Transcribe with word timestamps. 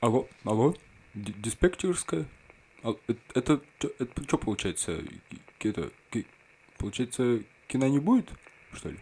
Алло, 0.00 0.28
алло, 0.44 0.72
Ди- 1.14 1.32
диспетчерская? 1.32 2.26
А, 2.84 2.94
э- 3.08 3.14
Это, 3.34 3.60
это, 3.98 4.22
что 4.22 4.38
получается? 4.38 5.02
Это, 5.58 5.90
получается, 6.78 7.40
кино 7.66 7.88
не 7.88 7.98
будет, 7.98 8.28
что 8.72 8.90
ли? 8.90 8.98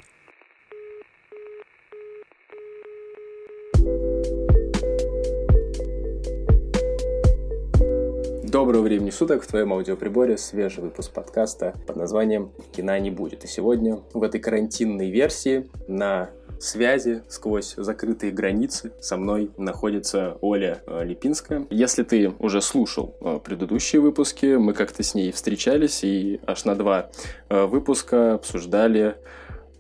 Доброго 8.44 8.82
времени 8.82 9.10
суток, 9.10 9.42
в 9.42 9.46
твоем 9.46 9.72
аудиоприборе 9.72 10.38
свежий 10.38 10.82
выпуск 10.82 11.12
подкаста 11.12 11.74
под 11.86 11.96
названием 11.96 12.50
«Кино 12.72 12.96
не 12.96 13.10
будет». 13.10 13.44
И 13.44 13.46
сегодня 13.46 13.96
в 14.14 14.22
этой 14.22 14.40
карантинной 14.40 15.10
версии 15.10 15.68
на 15.88 16.30
связи 16.62 17.22
сквозь 17.28 17.74
закрытые 17.76 18.32
границы 18.32 18.92
со 19.00 19.16
мной 19.16 19.50
находится 19.56 20.38
Оля 20.40 20.82
э, 20.86 21.04
Липинская. 21.04 21.66
Если 21.70 22.02
ты 22.02 22.30
уже 22.38 22.60
слушал 22.62 23.16
э, 23.20 23.40
предыдущие 23.42 24.00
выпуски, 24.00 24.56
мы 24.56 24.72
как-то 24.72 25.02
с 25.02 25.14
ней 25.14 25.32
встречались 25.32 26.04
и 26.04 26.40
аж 26.46 26.64
на 26.64 26.74
два 26.74 27.10
э, 27.48 27.64
выпуска 27.64 28.34
обсуждали... 28.34 29.16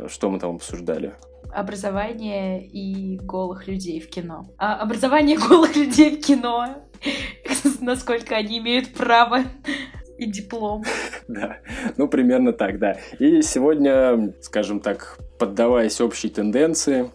Что 0.08 0.30
мы 0.30 0.40
там 0.40 0.56
обсуждали? 0.56 1.14
Образование 1.52 2.66
и 2.66 3.18
голых 3.18 3.68
людей 3.68 4.00
в 4.00 4.08
кино. 4.08 4.48
А, 4.58 4.80
образование 4.80 5.38
голых 5.38 5.76
людей 5.76 6.16
в 6.16 6.26
кино. 6.26 6.82
Насколько 7.80 8.36
они 8.36 8.58
имеют 8.58 8.94
право 8.94 9.44
и 10.18 10.26
диплом. 10.26 10.82
Да, 11.32 11.56
ну 11.96 12.08
примерно 12.08 12.52
так, 12.52 12.78
да. 12.78 12.98
И 13.18 13.40
сегодня, 13.42 14.34
скажем 14.42 14.80
так, 14.80 15.18
поддаваясь 15.38 16.00
общей 16.00 16.28
тенденции, 16.28 17.10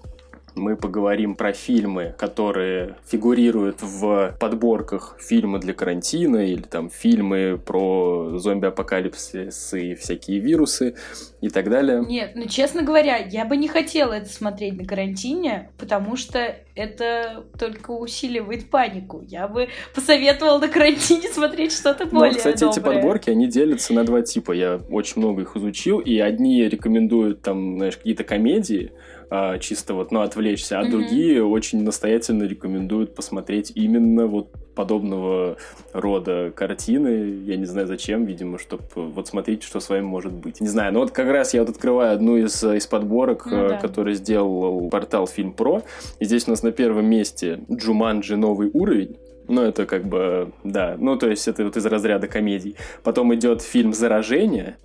мы 0.57 0.75
поговорим 0.75 1.35
про 1.35 1.53
фильмы, 1.53 2.15
которые 2.17 2.95
фигурируют 3.05 3.81
в 3.81 4.35
подборках 4.39 5.15
фильмы 5.19 5.59
для 5.59 5.73
карантина 5.73 6.45
или 6.45 6.61
там 6.61 6.89
фильмы 6.89 7.59
про 7.63 8.37
зомби-апокалипсис 8.37 9.73
и 9.73 9.95
всякие 9.95 10.39
вирусы 10.39 10.95
и 11.41 11.49
так 11.49 11.69
далее. 11.69 12.03
Нет, 12.07 12.31
ну 12.35 12.45
честно 12.47 12.81
говоря, 12.81 13.17
я 13.17 13.45
бы 13.45 13.57
не 13.57 13.67
хотела 13.67 14.13
это 14.13 14.29
смотреть 14.29 14.77
на 14.77 14.85
карантине, 14.85 15.69
потому 15.77 16.15
что 16.15 16.55
это 16.75 17.45
только 17.57 17.91
усиливает 17.91 18.69
панику. 18.69 19.21
Я 19.27 19.47
бы 19.47 19.69
посоветовала 19.93 20.59
на 20.59 20.67
карантине 20.67 21.27
смотреть 21.33 21.73
что-то 21.73 22.05
Ну, 22.05 22.19
более 22.19 22.35
кстати, 22.35 22.63
эти 22.63 22.75
доброе. 22.79 22.95
подборки, 22.95 23.29
они 23.29 23.47
делятся 23.47 23.93
на 23.93 24.03
два 24.03 24.21
типа. 24.21 24.51
Я 24.51 24.79
очень 24.89 25.21
много 25.21 25.41
их 25.41 25.55
изучил, 25.55 25.99
и 25.99 26.19
одни 26.19 26.67
рекомендуют 26.67 27.41
там, 27.41 27.77
знаешь, 27.77 27.97
какие-то 27.97 28.23
комедии, 28.23 28.91
а, 29.29 29.57
чисто 29.59 29.93
вот, 29.93 30.11
ну, 30.11 30.21
отвлечься, 30.21 30.79
а 30.79 30.83
Мгм. 30.83 30.91
другие 30.91 31.43
очень 31.43 31.83
настоятельно 31.83 32.43
рекомендуют 32.43 33.13
посмотреть 33.15 33.71
именно 33.75 34.27
вот 34.27 34.51
подобного 34.75 35.57
рода 35.91 36.51
картины. 36.55 37.41
Я 37.45 37.57
не 37.57 37.65
знаю 37.65 37.87
зачем, 37.87 38.25
видимо, 38.25 38.59
чтобы 38.59 38.83
вот 38.95 39.27
смотреть, 39.27 39.63
что 39.63 39.79
с 39.79 39.89
вами 39.89 40.01
может 40.03 40.31
быть. 40.33 40.61
Не 40.61 40.67
знаю, 40.67 40.93
но 40.93 40.99
вот 40.99 41.11
как 41.11 41.27
раз 41.29 41.53
я 41.53 41.61
вот 41.61 41.69
открываю 41.69 42.13
одну 42.13 42.37
из, 42.37 42.63
из 42.63 42.85
подборок, 42.87 43.47
Ну 43.47 43.57
э, 43.65 43.69
да. 43.69 43.77
который 43.77 44.13
сделал 44.13 44.89
портал 44.89 45.25
Фильм 45.27 45.53
Про. 45.53 45.81
И 46.19 46.25
здесь 46.25 46.47
у 46.47 46.51
нас 46.51 46.61
на 46.63 46.71
первом 46.71 47.07
месте 47.07 47.59
Джуманджи 47.71 48.37
новый 48.37 48.69
уровень. 48.71 49.17
Ну, 49.49 49.61
это 49.61 49.85
как 49.85 50.05
бы, 50.05 50.51
да, 50.63 50.95
ну, 50.99 51.17
то 51.17 51.29
есть 51.29 51.47
это 51.47 51.63
вот 51.63 51.77
из 51.77 51.85
разряда 51.85 52.27
комедий. 52.27 52.75
Потом 53.03 53.33
идет 53.33 53.61
фильм 53.61 53.93
«Заражение», 53.93 54.75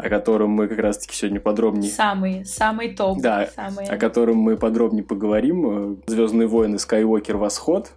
о 0.00 0.08
котором 0.08 0.50
мы 0.50 0.68
как 0.68 0.78
раз-таки 0.78 1.14
сегодня 1.14 1.40
подробнее 1.40 1.90
Самый, 1.90 2.44
самый 2.44 2.94
топ. 2.94 3.20
Да, 3.20 3.48
самый... 3.54 3.86
о 3.86 3.96
котором 3.96 4.36
мы 4.36 4.56
подробнее 4.56 5.04
поговорим. 5.04 6.00
Звездные 6.06 6.48
войны 6.48 6.78
Скайуокер 6.78 7.36
Восход. 7.36 7.92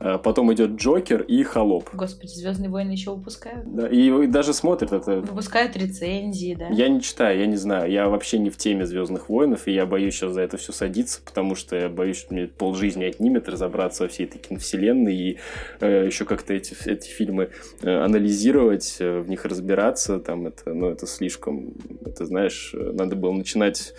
Э, 0.00 0.18
Потом 0.18 0.52
идет 0.52 0.72
Джокер 0.72 1.22
и 1.22 1.42
Холоп. 1.42 1.90
Господи, 1.92 2.30
Звездные 2.30 2.70
войны 2.70 2.92
еще 2.92 3.10
выпускают. 3.10 3.74
Да, 3.74 3.88
и 3.88 4.26
даже 4.26 4.52
смотрят 4.52 4.92
это. 4.92 5.20
Выпускают 5.20 5.76
рецензии, 5.76 6.54
да. 6.54 6.68
Я 6.68 6.88
не 6.88 7.00
читаю, 7.00 7.38
я 7.38 7.46
не 7.46 7.56
знаю. 7.56 7.90
Я 7.90 8.08
вообще 8.08 8.38
не 8.38 8.50
в 8.50 8.56
теме 8.56 8.86
Звездных 8.86 9.28
войнов, 9.28 9.66
и 9.66 9.72
я 9.72 9.86
боюсь 9.86 10.14
сейчас 10.14 10.32
за 10.32 10.42
это 10.42 10.56
все 10.56 10.72
садиться, 10.72 11.20
потому 11.24 11.54
что 11.54 11.76
я 11.76 11.88
боюсь, 11.88 12.18
что 12.18 12.34
мне 12.34 12.46
полжизни 12.46 13.04
отнимет 13.04 13.48
разобраться 13.48 14.04
во 14.04 14.08
всей 14.08 14.26
этой 14.26 14.38
киновселенной 14.38 15.14
и 15.14 15.38
э, 15.80 16.06
еще 16.06 16.24
как-то 16.24 16.54
эти, 16.54 16.76
эти 16.88 17.08
фильмы 17.08 17.50
э, 17.82 17.90
анализировать, 17.90 18.96
э, 19.00 19.20
в 19.20 19.28
них 19.28 19.44
разбираться. 19.44 20.18
Там 20.18 20.46
это, 20.46 20.72
ну, 20.72 20.88
это 20.88 21.06
слишком, 21.06 21.74
это 22.04 22.24
знаешь, 22.24 22.74
надо 22.74 23.16
было 23.16 23.32
начинать 23.32 23.94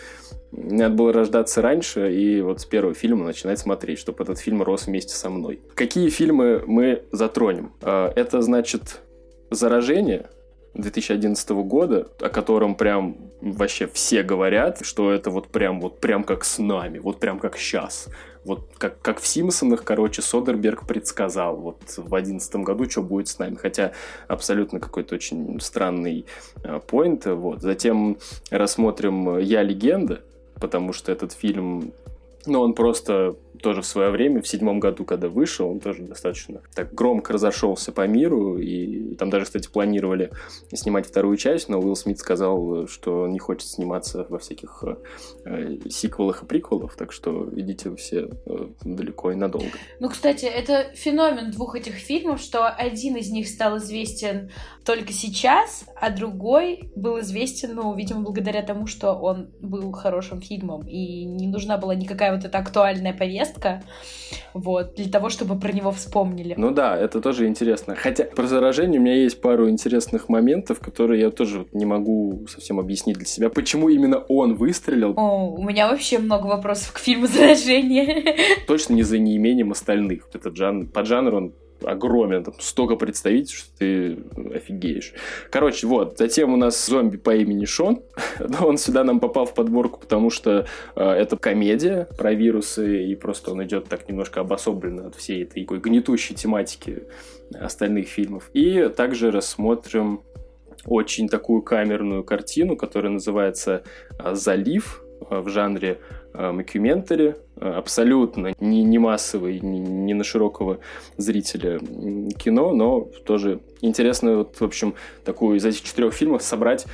надо 0.58 0.96
было 0.96 1.14
рождаться 1.14 1.62
раньше 1.62 2.14
и 2.14 2.42
вот 2.42 2.62
с 2.62 2.66
первого 2.66 2.94
фильма 2.94 3.26
начинать 3.26 3.60
смотреть, 3.60 4.00
чтобы 4.00 4.24
этот 4.24 4.40
фильм 4.40 4.64
рос 4.64 4.88
вместе 4.88 5.14
со 5.14 5.30
мной. 5.30 5.60
Какие 5.76 6.10
фильмы 6.10 6.64
мы 6.66 7.04
затронем? 7.12 7.74
Э, 7.82 8.12
Это, 8.16 8.42
значит, 8.42 9.02
«Заражение», 9.52 10.30
2011 10.76 11.50
года, 11.64 12.10
о 12.20 12.30
котором 12.30 12.76
прям 12.76 13.18
вообще 13.42 13.88
все 13.88 14.24
говорят, 14.24 14.80
что 14.82 15.12
это 15.12 15.30
вот 15.30 15.48
прям 15.48 15.80
вот 15.80 16.00
прям 16.00 16.24
как 16.24 16.44
с 16.44 16.58
нами, 16.58 17.00
вот 17.00 17.20
прям 17.20 17.40
как 17.40 17.58
сейчас. 17.58 18.08
Вот 18.44 18.70
как, 18.78 19.02
как 19.02 19.20
в 19.20 19.26
«Симпсонах», 19.26 19.84
короче, 19.84 20.22
Содерберг 20.22 20.86
предсказал 20.86 21.56
вот 21.56 21.82
в 21.98 22.10
2011 22.10 22.56
году, 22.58 22.90
что 22.90 23.02
будет 23.02 23.28
с 23.28 23.40
нами. 23.40 23.56
Хотя 23.56 23.94
абсолютно 24.28 24.80
какой-то 24.80 25.16
очень 25.16 25.60
странный 25.62 26.26
э, 26.64 26.80
поинт. 26.86 27.26
Вот. 27.26 27.62
Затем 27.62 28.18
рассмотрим 28.52 29.40
«Я 29.40 29.64
легенда», 29.64 30.22
потому 30.60 30.94
что 30.94 31.12
этот 31.12 31.34
фильм 31.34 31.92
ну, 32.46 32.62
он 32.62 32.74
просто 32.74 33.36
тоже 33.62 33.82
в 33.82 33.86
свое 33.86 34.10
время, 34.10 34.42
в 34.42 34.48
седьмом 34.48 34.80
году, 34.80 35.06
когда 35.06 35.30
вышел, 35.30 35.70
он 35.70 35.80
тоже 35.80 36.04
достаточно 36.04 36.62
так 36.74 36.94
громко 36.94 37.34
разошелся 37.34 37.92
по 37.92 38.08
миру, 38.08 38.58
и 38.58 39.16
там 39.16 39.30
даже, 39.30 39.46
кстати, 39.46 39.68
планировали 39.68 40.32
снимать 40.74 41.08
вторую 41.08 41.38
часть, 41.38 41.70
но 41.70 41.80
Уилл 41.80 41.96
Смит 41.96 42.20
сказал, 42.20 42.88
что 42.88 43.28
не 43.28 43.40
хочет 43.40 43.68
сниматься 43.70 44.26
во 44.30 44.40
всяких 44.40 44.84
э, 45.46 45.78
сиквелах 45.90 46.44
и 46.44 46.46
приквелах, 46.46 46.96
так 46.96 47.12
что 47.12 47.50
идите 47.56 47.96
все 47.96 48.30
э, 48.46 48.68
далеко 48.84 49.32
и 49.32 49.36
надолго. 49.36 49.68
Ну, 50.00 50.10
кстати, 50.10 50.46
это 50.46 50.92
феномен 50.96 51.52
двух 51.52 51.76
этих 51.76 51.96
фильмов, 51.96 52.40
что 52.40 52.68
один 52.68 53.16
из 53.16 53.32
них 53.32 53.48
стал 53.48 53.78
известен 53.78 54.52
только 54.86 55.14
сейчас, 55.14 55.86
а 56.00 56.12
другой 56.12 56.92
был 56.96 57.20
известен, 57.20 57.76
ну, 57.76 57.96
видимо, 57.96 58.22
благодаря 58.22 58.62
тому, 58.62 58.88
что 58.88 59.14
он 59.14 59.50
был 59.60 59.92
хорошим 59.92 60.42
фильмом, 60.42 60.88
и 60.88 61.26
не 61.26 61.48
нужна 61.48 61.78
была 61.78 61.96
никакая 61.96 62.36
вот 62.36 62.46
эта 62.46 62.58
актуальная 62.58 63.14
повестка, 63.14 63.55
вот, 64.54 64.96
для 64.96 65.10
того, 65.10 65.30
чтобы 65.30 65.60
про 65.60 65.72
него 65.72 65.92
вспомнили. 65.92 66.56
Ну 66.58 66.72
да, 66.72 66.98
это 66.98 67.22
тоже 67.22 67.48
интересно. 67.48 67.96
Хотя 67.96 68.24
про 68.24 68.48
заражение 68.48 69.00
у 69.00 69.04
меня 69.04 69.16
есть 69.16 69.42
пару 69.42 69.70
интересных 69.70 70.30
моментов, 70.30 70.80
которые 70.80 71.22
я 71.22 71.30
тоже 71.30 71.68
не 71.74 71.86
могу 71.86 72.46
совсем 72.48 72.80
объяснить 72.80 73.18
для 73.18 73.26
себя, 73.26 73.50
почему 73.50 73.90
именно 73.90 74.18
он 74.18 74.56
выстрелил. 74.56 75.14
О, 75.18 75.52
у 75.52 75.64
меня 75.64 75.90
вообще 75.90 76.20
много 76.20 76.48
вопросов 76.48 76.94
к 76.94 77.00
фильму 77.00 77.28
«Заражение». 77.28 78.36
точно 78.68 78.94
не 78.94 79.04
за 79.04 79.18
неимением 79.18 79.72
остальных. 79.72 80.28
Этот 80.34 80.56
жанр, 80.56 80.88
поджанр, 80.88 81.36
он 81.36 81.54
огромен, 81.84 82.44
там 82.44 82.53
столько 82.59 82.96
представить, 82.96 83.52
что 83.52 83.69
ты 83.78 84.18
офигеешь. 84.53 85.13
Короче, 85.50 85.88
вот, 85.88 86.18
затем 86.18 86.53
у 86.53 86.58
нас 86.58 86.86
зомби 86.86 87.18
по 87.18 87.36
имени 87.36 87.66
Шон, 87.66 88.02
но 88.40 88.68
он 88.68 88.78
сюда 88.78 89.03
нам 89.03 89.19
попал 89.19 89.46
в 89.46 89.53
подборку, 89.53 90.00
потому 90.00 90.30
что 90.30 90.66
э, 90.96 91.03
это 91.03 91.38
комедия 91.38 92.08
про 92.18 92.34
вирусы, 92.34 93.06
и 93.06 93.16
просто 93.16 93.52
он 93.52 93.63
идет 93.63 93.88
так 93.88 94.08
немножко 94.08 94.41
обособленно 94.41 95.08
от 95.08 95.16
всей 95.16 95.44
этой 95.44 95.63
такой 95.63 95.80
гнетущей 95.80 96.36
тематики 96.36 97.03
остальных 97.53 98.07
фильмов. 98.07 98.50
И 98.53 98.90
также 98.96 99.31
рассмотрим 99.31 100.22
очень 100.86 101.28
такую 101.28 101.62
камерную 101.62 102.24
картину, 102.24 102.75
которая 102.75 103.12
называется 103.12 103.84
«Залив», 104.19 105.02
в 105.30 105.50
жанре 105.50 106.00
мокюментари, 106.51 107.36
абсолютно 107.60 108.54
не, 108.60 108.83
не 108.83 109.00
массовый, 109.00 109.60
не, 109.60 109.80
не 109.80 110.13
на 110.13 110.24
широкого 110.24 110.80
зрителя 111.18 111.80
кино, 111.80 112.74
но 112.74 113.01
тоже 113.25 113.62
интересно, 113.81 114.38
вот, 114.38 114.60
в 114.60 114.63
общем, 114.63 114.95
такую 115.24 115.57
из 115.57 115.65
этих 115.65 115.83
четырех 115.83 116.13
фильмов 116.13 116.44
собрать 116.44 116.86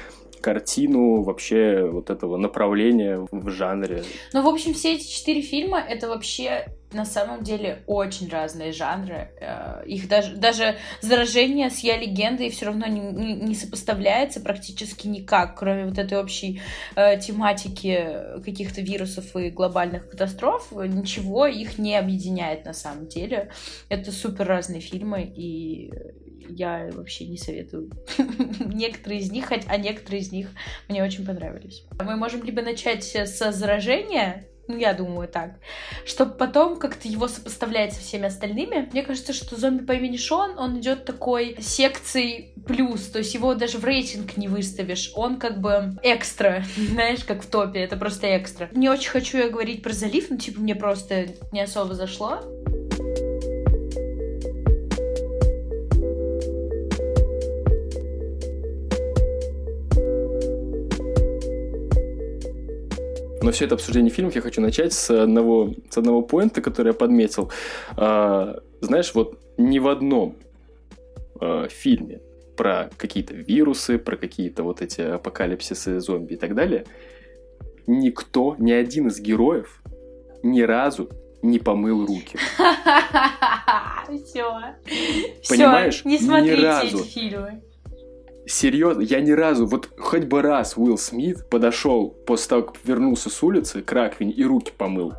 картину 0.41 1.21
вообще 1.21 1.87
вот 1.89 2.09
этого 2.09 2.35
направления 2.37 3.27
в 3.31 3.49
жанре. 3.49 4.03
Ну, 4.33 4.41
в 4.41 4.47
общем, 4.47 4.73
все 4.73 4.95
эти 4.95 5.07
четыре 5.07 5.41
фильма— 5.41 5.79
это 5.89 6.07
вообще 6.07 6.67
на 6.93 7.05
самом 7.05 7.43
деле 7.43 7.83
очень 7.87 8.29
разные 8.29 8.71
жанры. 8.71 9.29
Э, 9.39 9.83
Их 9.85 10.07
даже, 10.07 10.35
даже 10.35 10.75
заражение 11.01 11.69
с 11.69 11.79
«Я 11.79 11.97
легенда» 11.97 12.43
и 12.43 12.49
все 12.49 12.65
равно 12.67 12.85
не, 12.87 12.99
не- 12.99 13.55
сопоставляется 13.55 14.41
практически 14.41 15.07
никак, 15.07 15.57
кроме 15.57 15.85
вот 15.85 15.97
этой 15.97 16.17
общей 16.17 16.61
э, 16.95 17.19
тематики 17.19 18.07
каких-то 18.43 18.81
вирусов 18.81 19.35
и 19.35 19.49
глобальных 19.49 20.09
катастроф. 20.09 20.71
Ничего 20.71 21.45
их 21.47 21.77
не 21.77 21.95
объединяет 21.95 22.65
на 22.65 22.73
самом 22.73 23.07
деле. 23.07 23.51
Это 23.89 24.11
супер 24.11 24.45
разные 24.47 24.81
фильмы, 24.81 25.23
и 25.23 25.91
я 26.49 26.89
вообще 26.91 27.27
не 27.27 27.37
советую 27.37 27.89
некоторые 28.59 29.21
из 29.21 29.31
них, 29.31 29.51
а 29.67 29.77
некоторые 29.77 30.21
из 30.21 30.31
них 30.31 30.49
мне 30.89 31.03
очень 31.03 31.25
понравились. 31.25 31.83
Мы 32.03 32.15
можем 32.17 32.43
либо 32.43 32.61
начать 32.61 33.03
с 33.05 33.51
заражения, 33.51 34.45
ну, 34.71 34.77
я 34.77 34.93
думаю 34.93 35.27
так, 35.27 35.55
чтобы 36.05 36.33
потом 36.33 36.77
как-то 36.77 37.07
его 37.07 37.27
сопоставлять 37.27 37.93
со 37.93 38.01
всеми 38.01 38.25
остальными. 38.25 38.89
Мне 38.91 39.03
кажется, 39.03 39.33
что 39.33 39.55
зомби 39.55 39.83
по 39.83 39.93
имени 39.93 40.17
Шон, 40.17 40.57
он 40.57 40.79
идет 40.79 41.05
такой 41.05 41.57
секцией 41.59 42.53
плюс, 42.65 43.07
то 43.07 43.19
есть 43.19 43.33
его 43.33 43.53
даже 43.53 43.77
в 43.77 43.85
рейтинг 43.85 44.37
не 44.37 44.47
выставишь, 44.47 45.11
он 45.15 45.37
как 45.37 45.59
бы 45.59 45.95
экстра, 46.03 46.63
знаешь, 46.75 47.23
как 47.23 47.43
в 47.43 47.47
топе, 47.47 47.79
это 47.79 47.97
просто 47.97 48.37
экстра. 48.37 48.69
Не 48.71 48.89
очень 48.89 49.09
хочу 49.09 49.37
я 49.37 49.49
говорить 49.49 49.83
про 49.83 49.93
залив, 49.93 50.29
ну, 50.29 50.37
типа, 50.37 50.61
мне 50.61 50.75
просто 50.75 51.27
не 51.51 51.61
особо 51.61 51.93
зашло. 51.93 52.41
Но 63.41 63.51
все 63.51 63.65
это 63.65 63.75
обсуждение 63.75 64.11
фильмов 64.11 64.35
я 64.35 64.41
хочу 64.41 64.61
начать 64.61 64.93
с 64.93 65.09
одного, 65.09 65.73
с 65.89 65.97
одного 65.97 66.21
поинта, 66.21 66.61
который 66.61 66.89
я 66.89 66.93
подметил. 66.93 67.51
А, 67.97 68.57
знаешь, 68.81 69.13
вот 69.13 69.39
ни 69.57 69.79
в 69.79 69.87
одном 69.87 70.37
а, 71.39 71.67
фильме 71.67 72.21
про 72.55 72.89
какие-то 72.97 73.33
вирусы, 73.33 73.97
про 73.97 74.15
какие-то 74.17 74.63
вот 74.63 74.81
эти 74.81 75.01
апокалипсисы, 75.01 75.99
зомби 75.99 76.33
и 76.33 76.37
так 76.37 76.53
далее, 76.53 76.85
никто, 77.87 78.55
ни 78.59 78.71
один 78.71 79.07
из 79.07 79.19
героев 79.19 79.81
ни 80.43 80.61
разу 80.61 81.09
не 81.41 81.57
помыл 81.57 82.05
руки. 82.05 82.37
Все. 84.25 84.75
Понимаешь? 85.49 86.05
Не 86.05 86.19
смотрите 86.19 86.57
ни 86.57 86.61
разу. 86.61 86.99
эти 86.99 87.07
фильмы. 87.07 87.63
Серьезно, 88.51 89.01
я 89.01 89.21
ни 89.21 89.31
разу, 89.31 89.65
вот 89.65 89.89
хоть 89.97 90.25
бы 90.25 90.41
раз 90.41 90.75
Уилл 90.75 90.97
Смит 90.97 91.49
подошел 91.49 92.09
после 92.09 92.49
того, 92.49 92.63
как 92.63 92.75
вернулся 92.83 93.29
с 93.29 93.41
улицы 93.41 93.81
к 93.81 93.89
раковине 93.93 94.33
и 94.33 94.43
руки 94.43 94.73
помыл. 94.77 95.13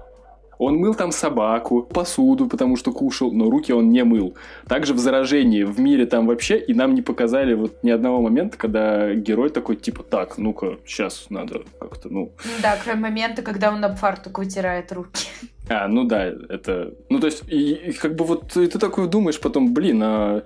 Он 0.58 0.76
мыл 0.76 0.94
там 0.94 1.12
собаку, 1.12 1.82
посуду, 1.82 2.46
потому 2.46 2.76
что 2.76 2.92
кушал, 2.92 3.32
но 3.32 3.48
руки 3.48 3.72
он 3.72 3.88
не 3.88 4.04
мыл. 4.04 4.36
Также 4.68 4.92
в 4.92 4.98
заражении 4.98 5.62
в 5.62 5.80
мире 5.80 6.04
там 6.04 6.26
вообще, 6.26 6.58
и 6.58 6.74
нам 6.74 6.94
не 6.94 7.00
показали 7.00 7.54
вот 7.54 7.82
ни 7.82 7.90
одного 7.90 8.20
момента, 8.20 8.58
когда 8.58 9.14
герой 9.14 9.48
такой, 9.48 9.76
типа, 9.76 10.02
так, 10.02 10.36
ну-ка, 10.36 10.76
сейчас 10.84 11.26
надо 11.30 11.62
как-то, 11.80 12.10
ну... 12.10 12.32
Да, 12.60 12.76
кроме 12.84 13.00
момента, 13.00 13.40
когда 13.40 13.72
он 13.72 13.82
об 13.82 13.96
фартук 13.96 14.38
вытирает 14.38 14.92
руки. 14.92 15.26
А, 15.70 15.88
ну 15.88 16.04
да, 16.04 16.26
это... 16.26 16.92
Ну, 17.08 17.18
то 17.18 17.26
есть, 17.26 17.44
и, 17.48 17.72
и 17.72 17.92
как 17.92 18.14
бы 18.14 18.26
вот 18.26 18.52
ты, 18.52 18.66
ты 18.66 18.78
такой 18.78 19.08
думаешь 19.08 19.40
потом, 19.40 19.72
блин, 19.72 20.02
а 20.02 20.42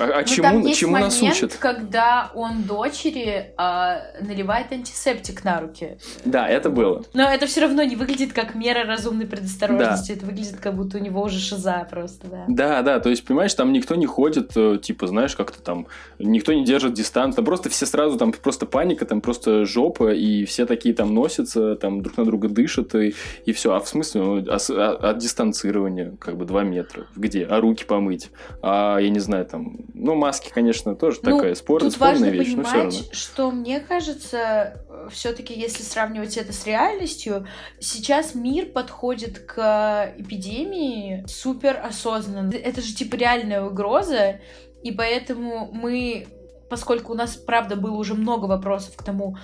а, 0.00 0.04
а 0.04 0.20
Ну, 0.20 0.24
чему, 0.26 0.42
там 0.42 0.60
есть 0.66 0.78
чему 0.80 0.92
нас 0.98 1.20
момент, 1.20 1.36
учат? 1.36 1.56
когда 1.56 2.30
он 2.34 2.62
дочери 2.62 3.52
а, 3.56 4.00
наливает 4.20 4.72
антисептик 4.72 5.44
на 5.44 5.60
руки. 5.60 5.98
Да, 6.24 6.48
это 6.48 6.70
было. 6.70 7.04
Но 7.14 7.22
это 7.30 7.46
все 7.46 7.60
равно 7.62 7.82
не 7.82 7.96
выглядит 7.96 8.32
как 8.32 8.54
мера 8.54 8.84
разумной 8.86 9.26
предосторожности. 9.26 10.12
Это 10.12 10.26
выглядит, 10.26 10.56
как 10.60 10.74
будто 10.74 10.98
у 10.98 11.00
него 11.00 11.22
уже 11.22 11.38
шиза 11.38 11.86
просто, 11.90 12.26
да. 12.28 12.44
Да, 12.48 12.82
да, 12.82 13.00
то 13.00 13.10
есть, 13.10 13.24
понимаешь, 13.24 13.54
там 13.54 13.72
никто 13.72 13.94
не 13.94 14.06
ходит, 14.06 14.52
э, 14.56 14.78
типа, 14.82 15.06
знаешь, 15.06 15.36
как-то 15.36 15.60
там, 15.62 15.86
никто 16.18 16.52
не 16.52 16.64
держит 16.64 16.94
дистанцию, 16.94 17.36
там 17.36 17.44
просто 17.44 17.68
все 17.68 17.86
сразу, 17.86 18.16
там 18.18 18.32
просто 18.32 18.66
паника, 18.66 19.04
там 19.04 19.20
просто 19.20 19.64
жопа, 19.64 20.12
и 20.12 20.44
все 20.44 20.66
такие 20.66 20.94
там 20.94 21.14
носятся, 21.14 21.76
там 21.76 22.02
друг 22.02 22.16
на 22.16 22.24
друга 22.24 22.48
дышат, 22.48 22.94
и, 22.94 23.14
и 23.44 23.52
все. 23.52 23.74
А 23.74 23.80
в 23.80 23.88
смысле, 23.88 24.22
ну, 24.22 24.44
а 24.52 24.58
с- 24.58 24.70
а- 24.70 25.10
от 25.10 25.18
дистанцирования, 25.18 26.14
как 26.18 26.36
бы, 26.36 26.44
2 26.44 26.62
метра. 26.62 27.06
Где? 27.16 27.44
А 27.44 27.60
руки 27.60 27.84
помыть? 27.84 28.30
А, 28.62 28.98
я 28.98 29.10
не 29.10 29.18
знаю, 29.20 29.44
там, 29.46 29.76
ну, 29.94 30.14
маски, 30.14 30.50
конечно, 30.52 30.94
тоже 30.94 31.18
Ну, 31.22 31.36
такая 31.36 31.54
спор, 31.54 31.80
Тут 31.80 31.92
спорная 31.92 32.18
важно 32.18 32.26
вещь, 32.26 32.54
но 32.54 32.64
все 32.64 32.74
равно. 32.74 32.90
понимать, 32.90 33.14
что 33.14 33.50
мне 33.50 33.80
кажется, 33.80 34.84
все-таки 35.10 35.54
если 35.54 35.82
сравнивать 35.82 36.36
это 36.36 36.52
с 36.52 36.66
реальностью, 36.66 37.46
сейчас 37.78 38.34
мир 38.34 38.66
подходит 38.66 39.38
к 39.40 40.14
эпидемии 40.18 41.24
супер 41.26 41.80
осознанно. 41.82 42.52
Это 42.54 42.80
же 42.80 42.94
типа 42.94 43.16
реальная 43.16 43.62
угроза, 43.62 44.40
и 44.82 44.92
поэтому 44.92 45.70
мы, 45.72 46.26
поскольку 46.68 47.12
у 47.12 47.16
нас, 47.16 47.36
правда, 47.36 47.76
было 47.76 47.96
уже 47.96 48.14
много 48.14 48.46
вопросов 48.46 48.96
к 48.96 49.02
тому, 49.02 49.36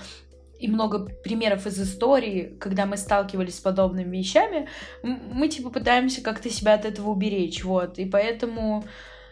и 0.59 0.67
много 0.67 0.99
примеров 0.99 1.67
из 1.67 1.79
истории, 1.79 2.57
когда 2.59 2.85
мы 2.85 2.97
сталкивались 2.97 3.57
с 3.57 3.61
подобными 3.61 4.17
вещами, 4.17 4.67
мы 5.03 5.47
типа 5.49 5.69
пытаемся 5.69 6.21
как-то 6.21 6.49
себя 6.49 6.73
от 6.73 6.85
этого 6.85 7.11
уберечь, 7.11 7.63
вот, 7.63 7.99
и 7.99 8.05
поэтому 8.05 8.83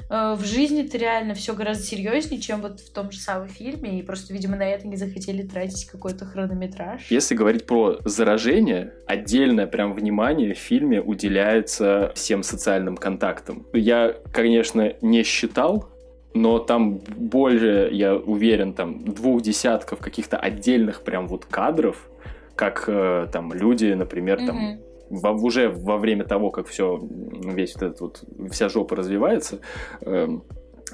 в 0.09 0.43
жизни 0.43 0.85
это 0.85 0.97
реально 0.97 1.33
все 1.33 1.55
гораздо 1.55 1.83
серьезнее, 1.83 2.39
чем 2.39 2.61
вот 2.61 2.79
в 2.79 2.91
том 2.91 3.11
же 3.11 3.19
самом 3.19 3.47
фильме, 3.47 3.99
и 3.99 4.03
просто, 4.03 4.33
видимо, 4.33 4.55
на 4.55 4.67
это 4.67 4.87
не 4.87 4.97
захотели 4.97 5.41
тратить 5.43 5.85
какой-то 5.85 6.25
хронометраж. 6.25 7.07
Если 7.09 7.35
говорить 7.35 7.65
про 7.65 7.97
заражение, 8.05 8.93
отдельное 9.07 9.67
прям 9.67 9.93
внимание 9.93 10.53
в 10.53 10.59
фильме 10.59 11.01
уделяется 11.01 12.11
всем 12.15 12.43
социальным 12.43 12.97
контактам. 12.97 13.65
Я, 13.73 14.15
конечно, 14.31 14.93
не 15.01 15.23
считал, 15.23 15.89
но 16.35 16.59
там 16.59 16.97
более, 16.97 17.89
я 17.95 18.15
уверен, 18.15 18.73
там 18.73 19.03
двух 19.05 19.41
десятков 19.41 19.99
каких-то 19.99 20.37
отдельных 20.37 21.01
прям 21.03 21.27
вот 21.27 21.45
кадров, 21.45 22.09
как 22.55 22.85
э, 22.87 23.27
там 23.31 23.53
люди, 23.53 23.85
например, 23.93 24.45
там 24.45 24.55
Мгм. 24.55 24.79
Во- 25.09 25.31
уже 25.31 25.69
во 25.69 25.97
время 25.97 26.23
того, 26.23 26.51
как 26.51 26.67
все, 26.67 26.99
весь 27.01 27.75
вот 27.75 27.83
этот 27.83 28.01
вот, 28.01 28.23
вся 28.51 28.69
жопа 28.69 28.95
развивается, 28.95 29.59
эм, 30.01 30.43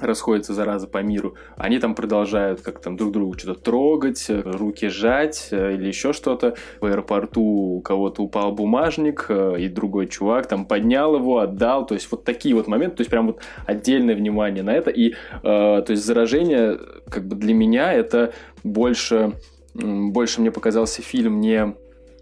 расходится 0.00 0.54
зараза 0.54 0.86
по 0.86 0.98
миру, 0.98 1.34
они 1.56 1.78
там 1.78 1.94
продолжают 1.94 2.62
как 2.62 2.80
там 2.80 2.96
друг 2.96 3.12
другу 3.12 3.38
что-то 3.38 3.60
трогать, 3.60 4.24
э, 4.28 4.40
руки 4.40 4.88
жать 4.88 5.48
э, 5.50 5.74
или 5.74 5.86
еще 5.88 6.12
что-то. 6.12 6.56
В 6.80 6.86
аэропорту 6.86 7.42
у 7.42 7.80
кого-то 7.80 8.22
упал 8.22 8.52
бумажник, 8.52 9.26
э, 9.28 9.56
и 9.58 9.68
другой 9.68 10.08
чувак 10.08 10.46
там 10.46 10.64
поднял 10.64 11.16
его, 11.16 11.38
отдал. 11.38 11.86
То 11.86 11.94
есть 11.94 12.10
вот 12.10 12.24
такие 12.24 12.54
вот 12.54 12.68
моменты, 12.68 12.96
то 12.96 13.00
есть 13.02 13.10
прям 13.10 13.28
вот 13.28 13.40
отдельное 13.66 14.14
внимание 14.14 14.62
на 14.62 14.72
это. 14.72 14.90
И 14.90 15.10
э, 15.10 15.14
то 15.42 15.86
есть 15.88 16.04
заражение 16.04 16.78
как 17.08 17.26
бы 17.26 17.36
для 17.36 17.54
меня 17.54 17.92
это 17.92 18.32
больше, 18.64 19.34
больше 19.74 20.40
мне 20.40 20.50
показался 20.50 21.02
фильм 21.02 21.40
не, 21.40 21.74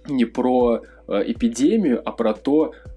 не 0.09 0.25
про 0.25 0.77
э, 0.77 0.81
эпидемию, 1.11 2.03
а 2.05 2.13
про 2.13 2.35
то, 2.35 2.73
э, 2.73 2.89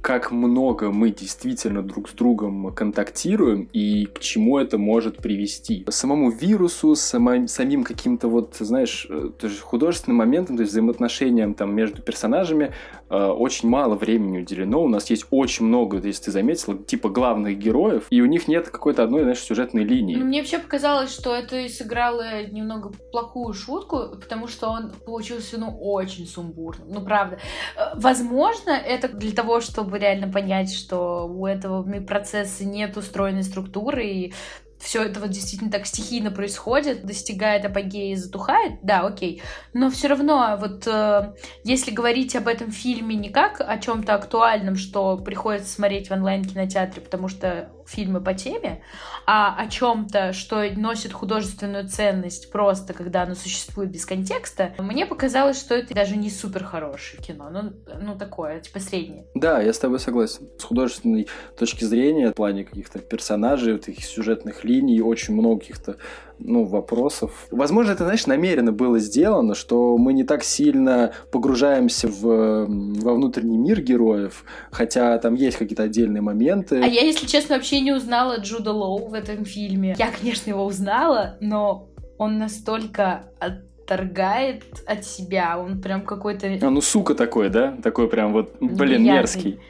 как 0.00 0.30
много 0.30 0.90
мы 0.90 1.10
действительно 1.10 1.82
друг 1.82 2.08
с 2.08 2.12
другом 2.12 2.72
контактируем 2.74 3.68
и 3.72 4.06
к 4.06 4.20
чему 4.20 4.58
это 4.58 4.78
может 4.78 5.18
привести. 5.18 5.84
Самому 5.88 6.30
вирусу, 6.30 6.94
самим, 6.94 7.48
самим 7.48 7.84
каким-то 7.84 8.28
вот, 8.28 8.56
знаешь, 8.58 9.06
э, 9.10 9.30
художественным 9.62 10.18
моментом, 10.18 10.56
то 10.56 10.62
есть 10.62 10.72
взаимоотношениям 10.72 11.54
там 11.54 11.74
между 11.74 12.02
персонажами 12.02 12.72
э, 13.10 13.26
очень 13.26 13.68
мало 13.68 13.94
времени 13.94 14.38
уделено. 14.38 14.82
У 14.82 14.88
нас 14.88 15.10
есть 15.10 15.26
очень 15.30 15.66
много, 15.66 15.98
если 15.98 16.24
ты 16.24 16.30
заметила, 16.30 16.76
типа 16.76 17.08
главных 17.08 17.58
героев, 17.58 18.06
и 18.10 18.20
у 18.20 18.26
них 18.26 18.48
нет 18.48 18.68
какой-то 18.68 19.02
одной, 19.02 19.22
знаешь, 19.22 19.40
сюжетной 19.40 19.84
линии. 19.84 20.16
Ну, 20.16 20.24
мне 20.24 20.40
вообще 20.40 20.58
показалось, 20.58 21.12
что 21.12 21.34
это 21.34 21.68
сыграло 21.68 22.46
немного 22.46 22.90
плохую 23.12 23.52
шутку, 23.54 24.16
потому 24.20 24.48
что 24.48 24.68
он 24.68 24.92
получился, 25.04 25.58
ну, 25.58 25.76
очень 25.80 26.26
сумбурным. 26.26 26.88
Ну, 26.90 27.00
правда. 27.00 27.38
Э, 27.76 27.94
Возможно, 27.94 28.70
это 28.70 29.08
для 29.08 29.32
того, 29.32 29.60
чтобы 29.68 29.98
реально 29.98 30.28
понять, 30.28 30.72
что 30.72 31.26
у 31.26 31.46
этого 31.46 31.82
процесса 32.00 32.64
нет 32.64 32.96
устроенной 32.96 33.44
структуры, 33.44 34.06
и 34.06 34.32
все 34.78 35.02
это 35.02 35.20
вот 35.20 35.30
действительно 35.30 35.70
так 35.70 35.86
стихийно 35.86 36.30
происходит, 36.30 37.04
достигает 37.04 37.64
апогея 37.64 38.12
и 38.12 38.16
затухает, 38.16 38.78
да, 38.82 39.00
окей. 39.00 39.42
Но 39.74 39.90
все 39.90 40.08
равно, 40.08 40.56
вот 40.58 40.86
э, 40.86 41.34
если 41.64 41.90
говорить 41.90 42.36
об 42.36 42.48
этом 42.48 42.70
фильме 42.70 43.16
не 43.16 43.28
как 43.28 43.60
о 43.60 43.78
чем-то 43.78 44.14
актуальном, 44.14 44.76
что 44.76 45.16
приходится 45.18 45.72
смотреть 45.72 46.08
в 46.08 46.12
онлайн-кинотеатре, 46.12 47.02
потому 47.02 47.28
что 47.28 47.70
фильмы 47.88 48.20
по 48.20 48.34
теме, 48.34 48.82
а 49.26 49.54
о 49.58 49.66
чем-то, 49.68 50.32
что 50.32 50.62
носит 50.76 51.12
художественную 51.12 51.88
ценность 51.88 52.50
просто, 52.52 52.92
когда 52.92 53.22
оно 53.22 53.34
существует 53.34 53.90
без 53.90 54.04
контекста, 54.04 54.74
мне 54.78 55.06
показалось, 55.06 55.58
что 55.58 55.74
это 55.74 55.94
даже 55.94 56.16
не 56.16 56.30
супер 56.30 56.64
хорошее 56.64 57.22
кино, 57.22 57.48
ну, 57.50 57.72
ну 58.00 58.18
такое, 58.18 58.60
типа 58.60 58.80
среднее. 58.80 59.26
Да, 59.34 59.60
я 59.60 59.72
с 59.72 59.78
тобой 59.78 60.00
согласен. 60.00 60.48
С 60.58 60.64
художественной 60.64 61.28
точки 61.58 61.84
зрения, 61.84 62.30
в 62.30 62.34
плане 62.34 62.64
каких-то 62.64 62.98
персонажей, 62.98 63.72
вот 63.72 63.88
этих 63.88 64.04
сюжетных 64.04 64.64
линий, 64.64 65.00
очень 65.00 65.34
много 65.34 65.60
каких-то 65.60 65.96
ну, 66.38 66.64
вопросов. 66.64 67.46
Возможно, 67.50 67.92
это, 67.92 68.04
знаешь, 68.04 68.26
намеренно 68.26 68.72
было 68.72 68.98
сделано, 68.98 69.54
что 69.54 69.96
мы 69.98 70.12
не 70.12 70.24
так 70.24 70.44
сильно 70.44 71.12
погружаемся 71.30 72.08
в, 72.08 72.66
во 72.66 73.14
внутренний 73.14 73.58
мир 73.58 73.80
героев, 73.80 74.44
хотя 74.70 75.18
там 75.18 75.34
есть 75.34 75.56
какие-то 75.56 75.84
отдельные 75.84 76.22
моменты. 76.22 76.80
А 76.82 76.86
я, 76.86 77.02
если 77.02 77.26
честно, 77.26 77.56
вообще 77.56 77.80
не 77.80 77.92
узнала 77.92 78.38
Джуда 78.38 78.72
Лоу 78.72 79.08
в 79.08 79.14
этом 79.14 79.44
фильме. 79.44 79.94
Я, 79.98 80.10
конечно, 80.10 80.50
его 80.50 80.64
узнала, 80.64 81.36
но 81.40 81.88
он 82.18 82.38
настолько 82.38 83.24
отторгает 83.40 84.64
от 84.86 85.04
себя, 85.04 85.58
он 85.58 85.80
прям 85.80 86.02
какой-то... 86.02 86.46
А, 86.60 86.70
ну, 86.70 86.80
сука 86.80 87.14
такой, 87.14 87.48
да? 87.48 87.76
Такой 87.82 88.08
прям 88.08 88.32
вот, 88.32 88.56
блин, 88.60 88.72
Неприятный. 88.72 89.04
мерзкий. 89.04 89.60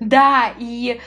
Да, 0.00 0.52
и 0.58 1.00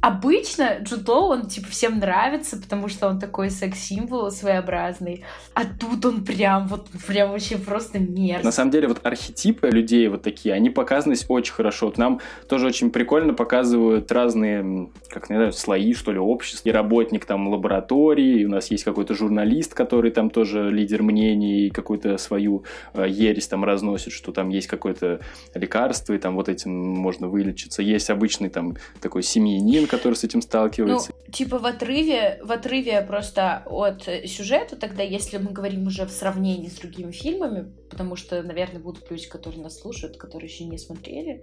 Обычно 0.00 0.78
Джуд 0.82 1.08
Лоу, 1.08 1.30
он 1.30 1.46
типа 1.46 1.68
всем 1.68 1.98
нравится, 1.98 2.56
потому 2.56 2.88
что 2.88 3.08
он 3.08 3.18
такой 3.18 3.50
секс-символ 3.50 4.30
своеобразный. 4.30 5.24
А 5.54 5.64
тут 5.64 6.04
он 6.04 6.24
прям 6.24 6.68
вот 6.68 6.88
прям 7.06 7.30
вообще 7.30 7.56
просто 7.56 7.98
мерзкий. 7.98 8.44
На 8.44 8.52
самом 8.52 8.70
деле 8.70 8.88
вот 8.88 9.00
архетипы 9.04 9.68
людей 9.68 10.08
вот 10.08 10.22
такие, 10.22 10.54
они 10.54 10.70
показаны 10.70 11.16
очень 11.28 11.52
хорошо. 11.52 11.86
Вот 11.86 11.98
нам 11.98 12.20
тоже 12.48 12.66
очень 12.66 12.90
прикольно 12.90 13.34
показывают 13.34 14.10
разные, 14.12 14.88
как 15.08 15.30
не 15.30 15.36
знаю, 15.36 15.52
слои, 15.52 15.94
что 15.94 16.12
ли, 16.12 16.18
общества. 16.18 16.68
И 16.68 16.72
работник 16.72 17.24
там 17.24 17.48
лаборатории, 17.48 18.40
и 18.40 18.44
у 18.44 18.48
нас 18.48 18.70
есть 18.70 18.84
какой-то 18.84 19.14
журналист, 19.14 19.74
который 19.74 20.10
там 20.10 20.30
тоже 20.30 20.70
лидер 20.70 21.02
мнений, 21.02 21.66
и 21.66 21.70
какую-то 21.70 22.16
свою 22.18 22.64
э, 22.94 23.06
ересь 23.08 23.48
там 23.48 23.64
разносит, 23.64 24.12
что 24.12 24.32
там 24.32 24.48
есть 24.50 24.66
какое-то 24.66 25.20
лекарство, 25.54 26.12
и 26.12 26.18
там 26.18 26.34
вот 26.34 26.48
этим 26.48 26.72
можно 26.72 27.28
вылечиться. 27.28 27.82
Есть 27.82 28.10
обычный 28.10 28.48
там 28.48 28.76
такой 29.00 29.22
семьянин, 29.22 29.85
который 29.86 30.14
с 30.14 30.24
этим 30.24 30.42
сталкивается. 30.42 31.12
Ну, 31.26 31.32
типа 31.32 31.58
в 31.58 31.66
отрыве, 31.66 32.40
в 32.42 32.52
отрыве 32.52 33.00
просто 33.02 33.62
от 33.66 34.08
сюжета, 34.26 34.76
тогда, 34.76 35.02
если 35.02 35.38
мы 35.38 35.50
говорим 35.50 35.86
уже 35.86 36.06
в 36.06 36.10
сравнении 36.10 36.68
с 36.68 36.74
другими 36.74 37.12
фильмами, 37.12 37.72
потому 37.90 38.16
что, 38.16 38.42
наверное, 38.42 38.80
будут 38.80 39.10
люди, 39.10 39.26
которые 39.26 39.62
нас 39.62 39.80
слушают, 39.80 40.16
которые 40.16 40.50
еще 40.50 40.64
не 40.64 40.78
смотрели. 40.78 41.42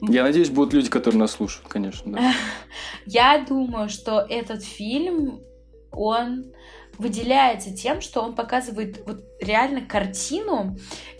Я 0.00 0.22
надеюсь, 0.22 0.50
будут 0.50 0.74
люди, 0.74 0.88
которые 0.88 1.20
нас 1.20 1.32
слушают, 1.32 1.68
конечно. 1.68 2.12
Да. 2.12 2.32
Я 3.06 3.44
думаю, 3.46 3.88
что 3.88 4.20
этот 4.20 4.64
фильм, 4.64 5.40
он 5.92 6.52
выделяется 6.98 7.74
тем, 7.74 8.00
что 8.00 8.20
он 8.20 8.34
показывает 8.34 9.02
вот 9.06 9.24
реально 9.40 9.80
картину 9.82 10.76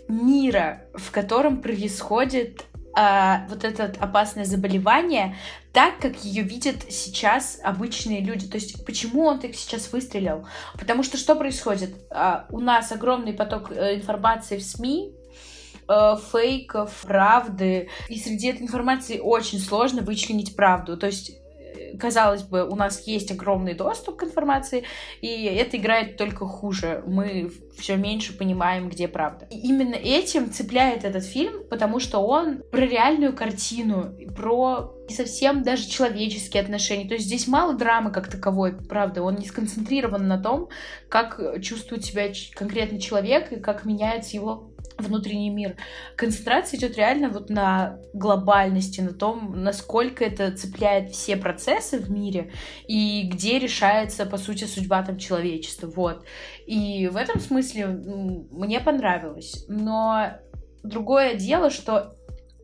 мира, 0.07 0.83
в 0.93 1.11
котором 1.11 1.61
происходит 1.61 2.65
а, 2.95 3.45
вот 3.49 3.63
это 3.63 3.93
опасное 3.99 4.45
заболевание 4.45 5.35
так, 5.75 5.99
как 5.99 6.23
ее 6.23 6.41
видят 6.41 6.77
сейчас 6.89 7.59
обычные 7.61 8.21
люди. 8.21 8.47
То 8.47 8.55
есть, 8.55 8.85
почему 8.85 9.25
он 9.25 9.39
так 9.39 9.53
сейчас 9.55 9.91
выстрелил? 9.91 10.47
Потому 10.79 11.03
что 11.03 11.17
что 11.17 11.35
происходит? 11.35 11.93
А, 12.09 12.47
у 12.49 12.61
нас 12.61 12.93
огромный 12.93 13.33
поток 13.33 13.71
э, 13.71 13.95
информации 13.95 14.57
в 14.57 14.63
СМИ, 14.63 15.13
э, 15.89 16.15
фейков, 16.31 17.01
правды. 17.01 17.89
И 18.07 18.17
среди 18.17 18.47
этой 18.47 18.61
информации 18.61 19.19
очень 19.19 19.59
сложно 19.59 20.01
вычленить 20.01 20.55
правду. 20.55 20.95
То 20.95 21.07
есть 21.07 21.33
казалось 21.99 22.43
бы, 22.43 22.67
у 22.67 22.75
нас 22.75 23.05
есть 23.07 23.31
огромный 23.31 23.73
доступ 23.73 24.17
к 24.17 24.23
информации, 24.23 24.83
и 25.21 25.45
это 25.45 25.77
играет 25.77 26.17
только 26.17 26.45
хуже. 26.45 27.03
Мы 27.05 27.51
все 27.77 27.95
меньше 27.95 28.37
понимаем, 28.37 28.89
где 28.89 29.07
правда. 29.07 29.47
И 29.49 29.57
именно 29.67 29.95
этим 29.95 30.51
цепляет 30.51 31.03
этот 31.03 31.23
фильм, 31.23 31.63
потому 31.69 31.99
что 31.99 32.19
он 32.19 32.63
про 32.71 32.85
реальную 32.85 33.33
картину, 33.33 34.15
про 34.35 34.93
не 35.07 35.15
совсем 35.15 35.63
даже 35.63 35.87
человеческие 35.87 36.63
отношения. 36.63 37.07
То 37.07 37.15
есть 37.15 37.27
здесь 37.27 37.47
мало 37.47 37.73
драмы 37.73 38.11
как 38.11 38.29
таковой, 38.29 38.73
правда. 38.73 39.21
Он 39.21 39.35
не 39.35 39.45
сконцентрирован 39.45 40.27
на 40.27 40.41
том, 40.41 40.69
как 41.09 41.39
чувствует 41.61 42.03
себя 42.03 42.31
конкретный 42.55 42.99
человек 42.99 43.51
и 43.51 43.59
как 43.59 43.85
меняется 43.85 44.35
его 44.35 44.74
внутренний 44.97 45.49
мир. 45.49 45.75
Концентрация 46.15 46.77
идет 46.77 46.97
реально 46.97 47.29
вот 47.29 47.49
на 47.49 47.99
глобальности, 48.13 49.01
на 49.01 49.13
том, 49.13 49.63
насколько 49.63 50.23
это 50.23 50.51
цепляет 50.51 51.11
все 51.11 51.35
процессы 51.35 51.99
в 51.99 52.09
мире 52.09 52.51
и 52.87 53.29
где 53.31 53.59
решается, 53.59 54.25
по 54.25 54.37
сути, 54.37 54.65
судьба 54.65 55.03
там 55.03 55.17
человечества. 55.17 55.87
Вот. 55.87 56.25
И 56.65 57.07
в 57.07 57.17
этом 57.17 57.39
смысле 57.39 57.87
мне 57.87 58.79
понравилось. 58.79 59.65
Но 59.67 60.31
другое 60.83 61.35
дело, 61.35 61.69
что 61.69 62.15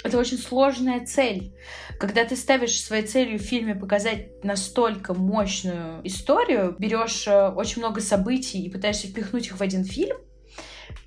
это 0.03 0.17
очень 0.17 0.37
сложная 0.37 1.05
цель. 1.05 1.53
Когда 1.99 2.25
ты 2.25 2.35
ставишь 2.35 2.81
своей 2.81 3.05
целью 3.05 3.37
в 3.37 3.43
фильме 3.43 3.75
показать 3.75 4.43
настолько 4.43 5.13
мощную 5.13 6.01
историю, 6.03 6.75
берешь 6.79 7.27
э, 7.27 7.49
очень 7.49 7.81
много 7.81 8.01
событий 8.01 8.63
и 8.63 8.69
пытаешься 8.69 9.07
впихнуть 9.07 9.47
их 9.47 9.59
в 9.59 9.61
один 9.61 9.83
фильм, 9.83 10.17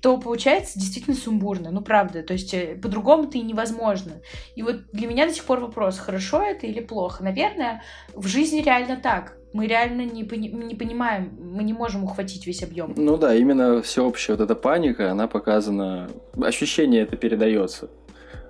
то 0.01 0.17
получается 0.17 0.79
действительно 0.79 1.15
сумбурно. 1.15 1.71
Ну, 1.71 1.81
правда. 1.81 2.23
То 2.23 2.33
есть 2.33 2.53
э, 2.53 2.75
по-другому-то 2.75 3.37
невозможно. 3.37 4.13
И 4.55 4.61
вот 4.61 4.91
для 4.91 5.07
меня 5.07 5.27
до 5.27 5.33
сих 5.33 5.43
пор 5.43 5.59
вопрос, 5.59 5.97
хорошо 5.97 6.41
это 6.41 6.67
или 6.67 6.79
плохо. 6.79 7.23
Наверное, 7.23 7.83
в 8.13 8.27
жизни 8.27 8.61
реально 8.61 8.97
так. 8.97 9.37
Мы 9.53 9.67
реально 9.67 10.01
не, 10.01 10.23
пони- 10.25 10.49
не 10.49 10.75
понимаем, 10.75 11.31
мы 11.39 11.63
не 11.63 11.71
можем 11.71 12.03
ухватить 12.03 12.45
весь 12.45 12.61
объем. 12.61 12.93
Ну 12.97 13.15
да, 13.15 13.33
именно 13.33 13.81
всеобщая 13.81 14.33
вот 14.33 14.41
эта 14.43 14.53
паника, 14.53 15.11
она 15.11 15.27
показана, 15.27 16.09
ощущение 16.41 17.03
это 17.03 17.15
передается. 17.15 17.89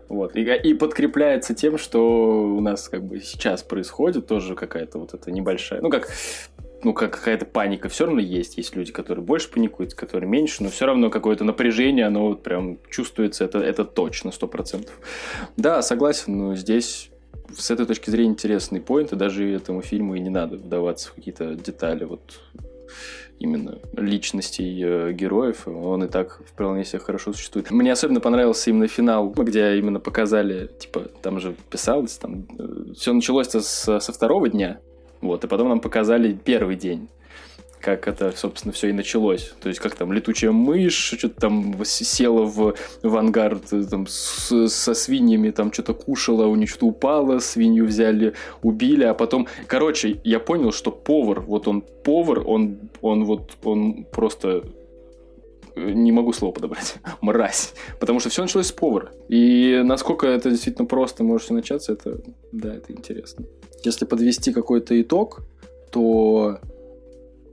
Вот. 0.10 0.36
И, 0.36 0.42
и 0.42 0.74
подкрепляется 0.74 1.54
тем, 1.54 1.78
что 1.78 2.56
у 2.56 2.60
нас 2.60 2.90
как 2.90 3.04
бы 3.04 3.20
сейчас 3.20 3.64
происходит 3.64 4.28
тоже 4.28 4.56
какая-то 4.56 5.00
вот 5.00 5.14
эта 5.14 5.32
небольшая, 5.32 5.82
ну 5.82 5.90
как 5.90 6.10
ну, 6.86 6.94
как 6.94 7.16
какая-то 7.16 7.46
паника 7.46 7.90
все 7.90 8.06
равно 8.06 8.22
есть. 8.22 8.58
Есть 8.58 8.76
люди, 8.76 8.92
которые 8.92 9.26
больше 9.26 9.50
паникуют, 9.50 9.96
которые 9.96 10.30
меньше, 10.30 10.62
но 10.62 10.70
все 10.70 10.86
равно 10.86 11.10
какое-то 11.10 11.44
напряжение, 11.44 12.06
оно 12.06 12.28
вот 12.28 12.44
прям 12.44 12.78
чувствуется, 12.92 13.44
это, 13.44 13.58
это 13.58 13.84
точно, 13.84 14.32
сто 14.32 14.48
процентов. 14.48 14.94
Да, 15.58 15.82
согласен, 15.82 16.38
но 16.38 16.56
здесь 16.56 17.10
с 17.58 17.72
этой 17.72 17.88
точки 17.88 18.12
зрения 18.12 18.34
интересный 18.34 18.82
поинт, 18.82 19.14
и 19.14 19.16
даже 19.16 19.52
этому 19.52 19.82
фильму 19.82 20.14
и 20.14 20.20
не 20.20 20.30
надо 20.30 20.58
вдаваться 20.58 21.10
в 21.10 21.14
какие-то 21.14 21.56
детали 21.56 22.04
вот 22.04 22.40
именно 23.40 23.80
личностей 23.98 24.80
э, 24.84 25.12
героев, 25.12 25.68
он 25.68 26.04
и 26.04 26.08
так 26.08 26.40
вполне 26.46 26.86
себе 26.86 27.00
хорошо 27.00 27.34
существует. 27.34 27.72
Мне 27.72 27.92
особенно 27.92 28.20
понравился 28.20 28.70
именно 28.70 28.88
финал, 28.88 29.32
где 29.32 29.76
именно 29.80 30.00
показали, 30.00 30.70
типа, 30.80 31.08
там 31.24 31.40
же 31.40 31.56
писалось, 31.72 32.16
там, 32.18 32.46
э, 32.60 32.94
все 32.96 33.12
началось 33.12 33.48
со, 33.50 34.00
со 34.00 34.14
второго 34.14 34.50
дня, 34.50 34.80
вот, 35.26 35.44
и 35.44 35.48
потом 35.48 35.70
нам 35.70 35.80
показали 35.80 36.34
первый 36.34 36.76
день 36.76 37.10
как 37.86 38.08
это, 38.08 38.34
собственно, 38.36 38.74
все 38.74 38.90
и 38.90 38.94
началось. 38.94 39.54
То 39.62 39.70
есть, 39.70 39.80
как 39.80 39.94
там 39.94 40.12
летучая 40.12 40.52
мышь, 40.52 40.96
что-то 40.96 41.40
там 41.40 41.86
села 41.86 42.42
в, 42.42 42.74
в 43.04 43.16
ангар 43.16 43.60
там, 43.60 44.08
с, 44.08 44.68
со 44.70 44.94
свиньями, 44.96 45.52
там 45.52 45.72
что-то 45.72 45.94
кушала, 45.94 46.48
у 46.48 46.56
нее 46.56 46.66
что-то 46.66 46.88
упало, 46.88 47.38
свинью 47.38 47.86
взяли, 47.86 48.34
убили, 48.64 49.04
а 49.04 49.14
потом... 49.14 49.48
Короче, 49.68 50.20
я 50.24 50.40
понял, 50.40 50.72
что 50.72 50.90
повар, 50.90 51.42
вот 51.42 51.68
он 51.68 51.84
повар, 52.04 52.42
он, 52.48 52.90
он 53.02 53.24
вот, 53.26 53.52
он 53.64 54.06
просто 54.06 54.64
не 55.76 56.12
могу 56.12 56.34
слово 56.34 56.54
подобрать, 56.54 56.96
мразь. 57.22 57.76
Потому 58.00 58.20
что 58.20 58.30
все 58.30 58.42
началось 58.42 58.68
с 58.68 58.72
повара. 58.72 59.12
И 59.30 59.82
насколько 59.86 60.26
это 60.26 60.50
действительно 60.50 60.88
просто 60.88 61.24
может 61.24 61.52
начаться, 61.52 61.94
это, 61.94 62.20
да, 62.52 62.74
это 62.74 62.92
интересно. 62.94 63.46
Если 63.86 64.06
подвести 64.06 64.52
какой-то 64.52 65.00
итог, 65.00 65.44
то 65.92 66.60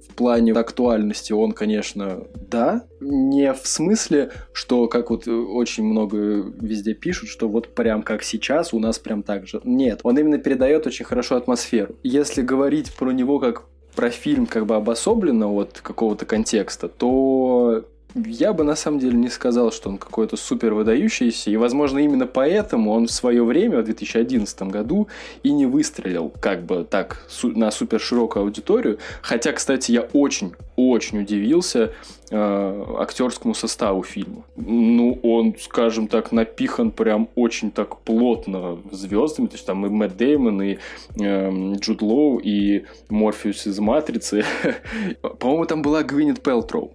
в 0.09 0.15
плане 0.15 0.53
актуальности 0.53 1.33
он, 1.33 1.53
конечно, 1.53 2.25
да. 2.35 2.85
Не 3.01 3.53
в 3.55 3.67
смысле, 3.67 4.31
что, 4.53 4.87
как 4.89 5.11
вот 5.11 5.27
очень 5.27 5.85
много 5.85 6.17
везде 6.61 6.95
пишут, 6.95 7.29
что 7.29 7.49
вот 7.49 7.69
прям 7.75 8.03
как 8.03 8.23
сейчас 8.23 8.75
у 8.75 8.79
нас 8.79 8.99
прям 8.99 9.23
так 9.23 9.47
же. 9.47 9.61
Нет, 9.65 10.01
он 10.03 10.19
именно 10.19 10.39
передает 10.39 10.87
очень 10.87 11.05
хорошо 11.05 11.37
атмосферу. 11.37 11.97
Если 12.03 12.43
говорить 12.43 12.93
про 12.95 13.11
него 13.11 13.39
как 13.39 13.65
про 13.95 14.11
фильм 14.11 14.47
как 14.47 14.67
бы 14.67 14.75
обособленно 14.75 15.53
от 15.53 15.81
какого-то 15.83 16.25
контекста, 16.25 16.89
то 16.89 17.85
я 18.15 18.53
бы 18.53 18.65
на 18.65 18.77
самом 18.77 18.99
деле 18.99 19.17
не 19.17 19.29
сказал, 19.29 19.73
что 19.73 19.89
он 19.89 19.99
какой-то 19.99 20.37
супер 20.37 20.75
выдающийся, 20.75 21.51
и, 21.51 21.57
возможно, 21.57 21.99
именно 21.99 22.27
поэтому 22.27 22.93
он 22.93 23.07
в 23.07 23.11
свое 23.11 23.43
время, 23.45 23.81
в 23.81 23.85
2011 23.85 24.63
году, 24.63 25.09
и 25.43 25.53
не 25.53 25.67
выстрелил 25.67 26.33
как 26.41 26.65
бы 26.65 26.85
так 26.89 27.27
на 27.43 27.71
супер 27.71 28.01
широкую 28.01 28.45
аудиторию. 28.45 28.99
Хотя, 29.23 29.53
кстати, 29.53 29.93
я 29.93 30.03
очень-очень 30.13 31.21
удивился 31.21 31.93
э, 32.31 32.85
актерскому 32.99 33.55
составу 33.55 34.03
фильма. 34.03 34.45
Ну, 34.57 35.19
он, 35.23 35.55
скажем 35.59 36.09
так, 36.09 36.33
напихан 36.33 36.91
прям 36.91 37.29
очень 37.35 37.71
так 37.71 37.99
плотно 38.01 38.79
звездами. 38.91 39.47
То 39.47 39.55
есть 39.55 39.67
там 39.67 39.87
и 39.87 39.89
Мэтт 39.89 40.17
Деймон, 40.17 40.63
и 40.63 40.79
э, 41.19 41.75
Джуд 41.77 42.03
Лоу, 42.03 42.39
и 42.39 42.85
Морфеус 43.09 43.67
из 43.67 43.79
«Матрицы». 43.79 44.45
По-моему, 45.39 45.67
там 45.67 45.83
была 45.83 46.03
Гвинет 46.03 46.43
Пелтроу. 46.43 46.93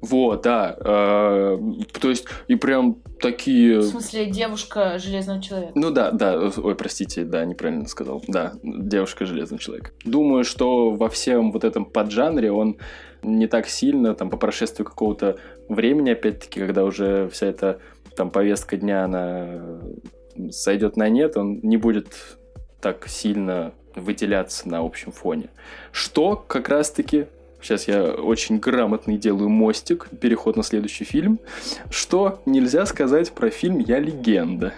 Вот, 0.00 0.42
да. 0.42 0.76
Э, 0.78 1.58
то 2.00 2.08
есть, 2.08 2.26
и 2.46 2.54
прям 2.54 2.98
такие... 3.20 3.80
В 3.80 3.84
смысле, 3.84 4.26
девушка 4.26 4.98
Железного 4.98 5.42
Человека? 5.42 5.72
Ну 5.74 5.90
да, 5.90 6.10
да. 6.10 6.50
Ой, 6.56 6.74
простите, 6.74 7.24
да, 7.24 7.44
неправильно 7.44 7.86
сказал. 7.86 8.22
Да, 8.28 8.52
девушка 8.62 9.26
Железного 9.26 9.60
Человека. 9.60 9.90
Думаю, 10.04 10.44
что 10.44 10.90
во 10.90 11.08
всем 11.08 11.52
вот 11.52 11.64
этом 11.64 11.84
поджанре 11.84 12.52
он 12.52 12.78
не 13.22 13.48
так 13.48 13.66
сильно, 13.66 14.14
там, 14.14 14.30
по 14.30 14.36
прошествию 14.36 14.86
какого-то 14.86 15.38
времени, 15.68 16.10
опять-таки, 16.10 16.60
когда 16.60 16.84
уже 16.84 17.28
вся 17.28 17.46
эта 17.46 17.80
там 18.16 18.30
повестка 18.30 18.76
дня, 18.76 19.04
она 19.04 19.80
сойдет 20.50 20.96
на 20.96 21.08
нет, 21.08 21.36
он 21.36 21.60
не 21.62 21.76
будет 21.76 22.08
так 22.80 23.08
сильно 23.08 23.72
выделяться 23.96 24.68
на 24.68 24.78
общем 24.78 25.10
фоне. 25.10 25.50
Что 25.90 26.36
как 26.36 26.68
раз-таки 26.68 27.26
сейчас 27.60 27.88
я 27.88 28.04
очень 28.04 28.58
грамотный 28.58 29.16
делаю 29.16 29.48
мостик, 29.48 30.08
переход 30.20 30.56
на 30.56 30.62
следующий 30.62 31.04
фильм, 31.04 31.38
что 31.90 32.40
нельзя 32.46 32.86
сказать 32.86 33.32
про 33.32 33.50
фильм 33.50 33.78
«Я 33.78 33.98
легенда». 33.98 34.72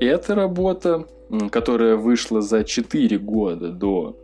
Эта 0.00 0.34
работа, 0.34 1.06
которая 1.50 1.94
вышла 1.94 2.42
за 2.42 2.64
4 2.64 3.18
года 3.18 3.70
до, 3.70 4.16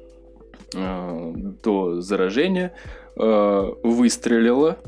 э, 0.75 1.33
до 1.62 2.00
заражения, 2.00 2.73
э, 3.17 3.73
выстрелила 3.85 4.79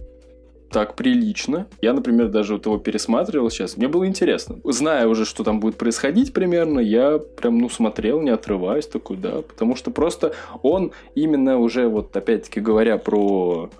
так 0.71 0.95
прилично. 0.95 1.67
Я, 1.83 1.93
например, 1.93 2.29
даже 2.29 2.55
вот 2.55 2.67
его 2.67 2.79
пересматривал 2.79 3.51
сейчас. 3.51 3.77
Мне 3.77 3.89
было 3.89 4.07
интересно. 4.07 4.59
Зная 4.65 5.07
уже, 5.07 5.25
что 5.25 5.45
там 5.45 5.61
будет 5.61 5.77
происходить 5.77 6.33
примерно, 6.33 6.81
я 6.81 7.19
прям, 7.19 7.59
ну, 7.59 7.69
смотрел, 7.69 8.21
не 8.21 8.31
отрываясь 8.31 8.87
такой, 8.87 9.17
да. 9.17 9.43
Потому 9.43 9.77
что 9.77 9.91
просто 9.91 10.33
он 10.63 10.93
именно 11.15 11.59
уже, 11.59 11.89
вот 11.89 12.17
опять-таки 12.17 12.61
говоря 12.61 12.99
про 12.99 13.71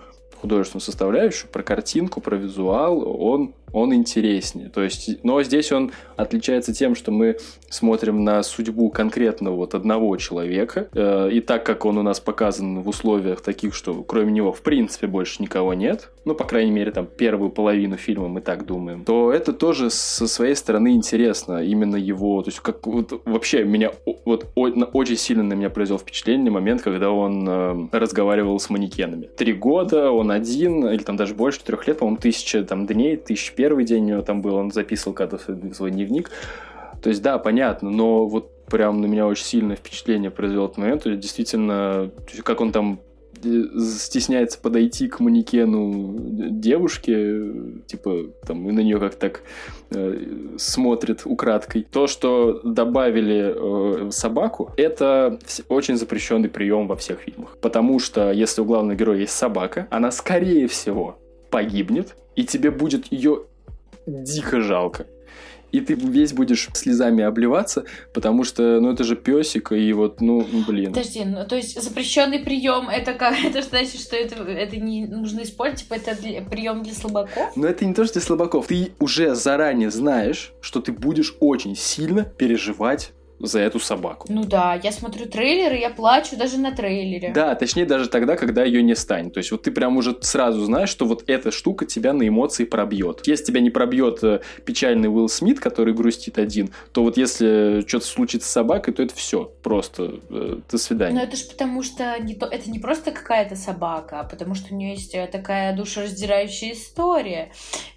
художественную 0.41 0.81
составляющую, 0.81 1.49
про 1.49 1.63
картинку, 1.63 2.19
про 2.19 2.35
визуал, 2.35 3.03
он 3.21 3.53
он 3.73 3.93
интереснее. 3.93 4.69
То 4.69 4.81
есть, 4.81 5.23
но 5.23 5.41
здесь 5.43 5.71
он 5.71 5.91
отличается 6.15 6.73
тем, 6.73 6.95
что 6.95 7.11
мы 7.11 7.37
смотрим 7.69 8.23
на 8.23 8.43
судьбу 8.43 8.89
конкретного 8.89 9.55
вот 9.55 9.75
одного 9.75 10.15
человека. 10.17 10.89
Э, 10.93 11.29
и 11.31 11.39
так 11.41 11.65
как 11.65 11.85
он 11.85 11.97
у 11.97 12.03
нас 12.03 12.19
показан 12.19 12.81
в 12.81 12.87
условиях 12.87 13.41
таких, 13.41 13.73
что 13.73 13.93
кроме 14.03 14.31
него 14.31 14.51
в 14.51 14.61
принципе 14.61 15.07
больше 15.07 15.41
никого 15.41 15.73
нет, 15.73 16.09
ну, 16.23 16.35
по 16.35 16.43
крайней 16.43 16.71
мере, 16.71 16.91
там 16.91 17.07
первую 17.07 17.49
половину 17.49 17.97
фильма 17.97 18.27
мы 18.27 18.41
так 18.41 18.65
думаем, 18.65 19.03
то 19.05 19.31
это 19.31 19.53
тоже 19.53 19.89
со 19.89 20.27
своей 20.27 20.55
стороны 20.55 20.93
интересно. 20.93 21.63
Именно 21.63 21.95
его, 21.95 22.41
то 22.43 22.49
есть 22.49 22.59
как 22.59 22.85
вот, 22.85 23.21
вообще 23.25 23.63
меня 23.63 23.91
вот 24.25 24.47
очень 24.55 25.17
сильно 25.17 25.43
на 25.43 25.53
меня 25.53 25.69
произвел 25.69 25.97
впечатление 25.97 26.51
момент, 26.51 26.81
когда 26.81 27.11
он 27.11 27.47
э, 27.47 27.87
разговаривал 27.91 28.59
с 28.59 28.69
манекенами. 28.69 29.29
Три 29.35 29.53
года, 29.53 30.11
он 30.11 30.31
один, 30.31 30.87
или 30.87 31.01
там 31.01 31.15
даже 31.15 31.33
больше, 31.33 31.61
трех 31.63 31.87
лет, 31.87 31.99
по-моему, 31.99 32.17
тысяча 32.17 32.63
там 32.63 32.85
дней, 32.85 33.17
тысяч 33.17 33.53
первый 33.61 33.85
день 33.85 34.05
у 34.05 34.07
него 34.07 34.21
там 34.23 34.41
был, 34.41 34.55
он 34.55 34.71
записывал 34.71 35.13
когда-то 35.13 35.73
свой 35.75 35.91
дневник. 35.91 36.31
То 37.03 37.09
есть, 37.09 37.21
да, 37.21 37.37
понятно, 37.37 37.91
но 37.91 38.25
вот 38.25 38.65
прям 38.65 39.01
на 39.01 39.05
меня 39.05 39.27
очень 39.27 39.45
сильное 39.45 39.75
впечатление 39.75 40.31
произвел 40.31 40.65
этот 40.65 40.79
момент. 40.79 41.03
То 41.03 41.09
есть, 41.09 41.21
действительно, 41.21 42.09
как 42.43 42.59
он 42.59 42.71
там 42.71 43.01
э, 43.43 43.63
стесняется 43.79 44.57
подойти 44.59 45.07
к 45.07 45.19
манекену 45.19 46.15
девушки, 46.49 47.83
типа, 47.85 48.31
там, 48.47 48.67
и 48.67 48.71
на 48.71 48.79
нее 48.79 48.97
как 48.99 49.13
так 49.13 49.43
э, 49.91 50.55
смотрит 50.57 51.21
украдкой. 51.25 51.85
То, 51.91 52.07
что 52.07 52.61
добавили 52.63 54.07
э, 54.07 54.09
собаку, 54.09 54.71
это 54.75 55.37
очень 55.69 55.97
запрещенный 55.97 56.49
прием 56.49 56.87
во 56.87 56.95
всех 56.95 57.19
фильмах. 57.19 57.59
Потому 57.61 57.99
что, 57.99 58.31
если 58.31 58.61
у 58.61 58.65
главного 58.65 58.97
героя 58.97 59.19
есть 59.19 59.33
собака, 59.33 59.87
она, 59.91 60.09
скорее 60.09 60.67
всего, 60.67 61.19
погибнет, 61.51 62.15
и 62.35 62.43
тебе 62.43 62.71
будет 62.71 63.11
ее 63.11 63.43
дико 64.05 64.61
жалко. 64.61 65.05
И 65.71 65.79
ты 65.79 65.93
весь 65.93 66.33
будешь 66.33 66.67
слезами 66.73 67.23
обливаться, 67.23 67.85
потому 68.13 68.43
что, 68.43 68.81
ну, 68.81 68.91
это 68.91 69.03
же 69.03 69.15
песик, 69.15 69.71
и 69.71 69.93
вот, 69.93 70.19
ну, 70.19 70.45
блин. 70.67 70.93
Подожди, 70.93 71.23
ну, 71.23 71.45
то 71.47 71.55
есть 71.55 71.81
запрещенный 71.81 72.39
прием, 72.39 72.89
это 72.89 73.13
как, 73.13 73.35
это 73.43 73.61
значит, 73.61 74.01
что 74.01 74.15
это, 74.17 74.43
это 74.43 74.77
не 74.77 75.07
нужно 75.07 75.43
использовать, 75.43 75.83
типа, 75.83 75.93
это 75.93 76.21
для, 76.21 76.41
прием 76.41 76.83
для 76.83 76.93
слабаков? 76.93 77.55
Но 77.55 77.67
это 77.67 77.85
не 77.85 77.93
то, 77.93 78.03
что 78.03 78.13
для 78.15 78.21
слабаков. 78.21 78.67
Ты 78.67 78.91
уже 78.99 79.33
заранее 79.33 79.91
знаешь, 79.91 80.53
что 80.59 80.81
ты 80.81 80.91
будешь 80.91 81.35
очень 81.39 81.75
сильно 81.75 82.25
переживать 82.25 83.13
за 83.41 83.59
эту 83.59 83.79
собаку. 83.79 84.27
Ну 84.29 84.43
да, 84.43 84.79
я 84.81 84.91
смотрю 84.91 85.25
трейлеры, 85.25 85.77
я 85.77 85.89
плачу 85.89 86.35
даже 86.37 86.57
на 86.57 86.71
трейлере. 86.71 87.31
Да, 87.33 87.55
точнее 87.55 87.85
даже 87.85 88.07
тогда, 88.07 88.35
когда 88.35 88.63
ее 88.63 88.83
не 88.83 88.95
станет. 88.95 89.33
То 89.33 89.39
есть 89.39 89.51
вот 89.51 89.63
ты 89.63 89.71
прям 89.71 89.97
уже 89.97 90.17
сразу 90.21 90.63
знаешь, 90.63 90.89
что 90.89 91.05
вот 91.05 91.23
эта 91.27 91.51
штука 91.51 91.85
тебя 91.85 92.13
на 92.13 92.27
эмоции 92.27 92.65
пробьет. 92.65 93.25
Если 93.25 93.45
тебя 93.45 93.61
не 93.61 93.69
пробьет 93.69 94.23
э, 94.23 94.41
печальный 94.65 95.09
Уилл 95.09 95.29
Смит, 95.29 95.59
который 95.59 95.93
грустит 95.93 96.37
один, 96.37 96.71
то 96.91 97.03
вот 97.03 97.17
если 97.17 97.83
что-то 97.87 98.05
случится 98.05 98.47
с 98.47 98.51
собакой, 98.51 98.93
то 98.93 99.03
это 99.03 99.15
все. 99.15 99.51
Просто 99.63 100.19
э, 100.29 100.57
до 100.69 100.77
свидания. 100.77 101.15
Но 101.15 101.23
это 101.23 101.35
же 101.35 101.45
потому, 101.45 101.83
что 101.83 102.17
не 102.19 102.35
то, 102.35 102.45
это 102.45 102.69
не 102.69 102.79
просто 102.79 103.11
какая-то 103.11 103.55
собака, 103.55 104.19
а 104.19 104.23
потому 104.23 104.55
что 104.55 104.73
у 104.73 104.77
нее 104.77 104.91
есть 104.91 105.15
э, 105.15 105.27
такая 105.31 105.75
душераздирающая 105.75 106.73
история. 106.73 107.51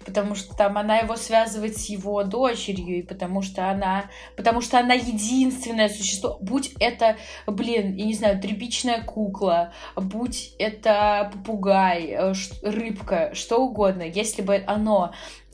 Потому 0.05 0.35
что 0.35 0.55
там 0.55 0.77
она 0.77 0.99
его 0.99 1.15
связывает 1.15 1.77
с 1.77 1.85
его 1.85 2.23
дочерью, 2.23 2.99
и 2.99 3.01
потому 3.01 3.41
что 3.41 3.69
она, 3.69 4.05
потому 4.35 4.61
что 4.61 4.79
она 4.79 4.93
единственная 4.93 5.34
единственное 5.35 5.89
существо, 5.89 6.37
будь 6.41 6.73
это, 6.79 7.17
блин, 7.47 7.95
я 7.95 8.05
не 8.05 8.13
знаю, 8.13 8.39
тряпичная 8.39 9.03
кукла, 9.03 9.73
будь 9.95 10.53
это 10.59 11.31
попугай, 11.33 12.07
э, 12.11 12.33
рыбка, 12.61 13.31
что 13.33 13.57
угодно, 13.57 14.03
если 14.03 14.41
бы 14.41 14.63
оно 14.65 15.13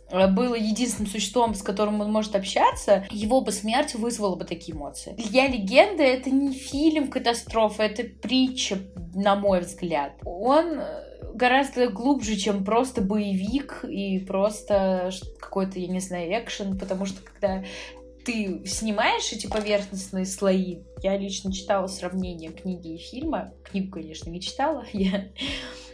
э, 0.09 0.27
было 0.27 0.55
единственным 0.55 1.09
существом, 1.09 1.55
с 1.55 1.61
которым 1.61 2.01
он 2.01 2.11
может 2.11 2.35
общаться, 2.35 3.05
его 3.11 3.41
бы 3.41 3.51
смерть 3.51 3.95
вызвала 3.95 4.35
бы 4.35 4.45
такие 4.45 4.75
эмоции. 4.75 5.15
Я 5.17 5.47
легенда— 5.47 6.03
это 6.05 6.29
не 6.29 6.53
фильм 6.53 7.07
катастрофа, 7.07 7.83
это 7.83 8.03
притча, 8.03 8.79
на 9.13 9.35
мой 9.35 9.61
взгляд. 9.61 10.13
Он 10.25 10.79
э, 10.79 11.11
гораздо 11.33 11.87
глубже, 11.87 12.35
чем 12.35 12.63
просто 12.63 13.01
боевик 13.01 13.83
и 13.83 14.19
просто 14.19 15.11
какой-то, 15.39 15.79
я 15.79 15.87
не 15.87 15.99
знаю, 15.99 16.31
экшен, 16.31 16.77
потому 16.77 17.05
что 17.05 17.21
когда 17.21 17.63
ты 18.23 18.63
снимаешь 18.65 19.31
эти 19.31 19.47
поверхностные 19.47 20.25
слои. 20.25 20.79
Я 21.01 21.17
лично 21.17 21.51
читала 21.51 21.87
сравнение 21.87 22.51
книги 22.51 22.95
и 22.95 22.97
фильма. 22.97 23.53
Книгу, 23.63 23.91
конечно, 23.91 24.29
не 24.29 24.41
читала. 24.41 24.85
Я... 24.93 25.29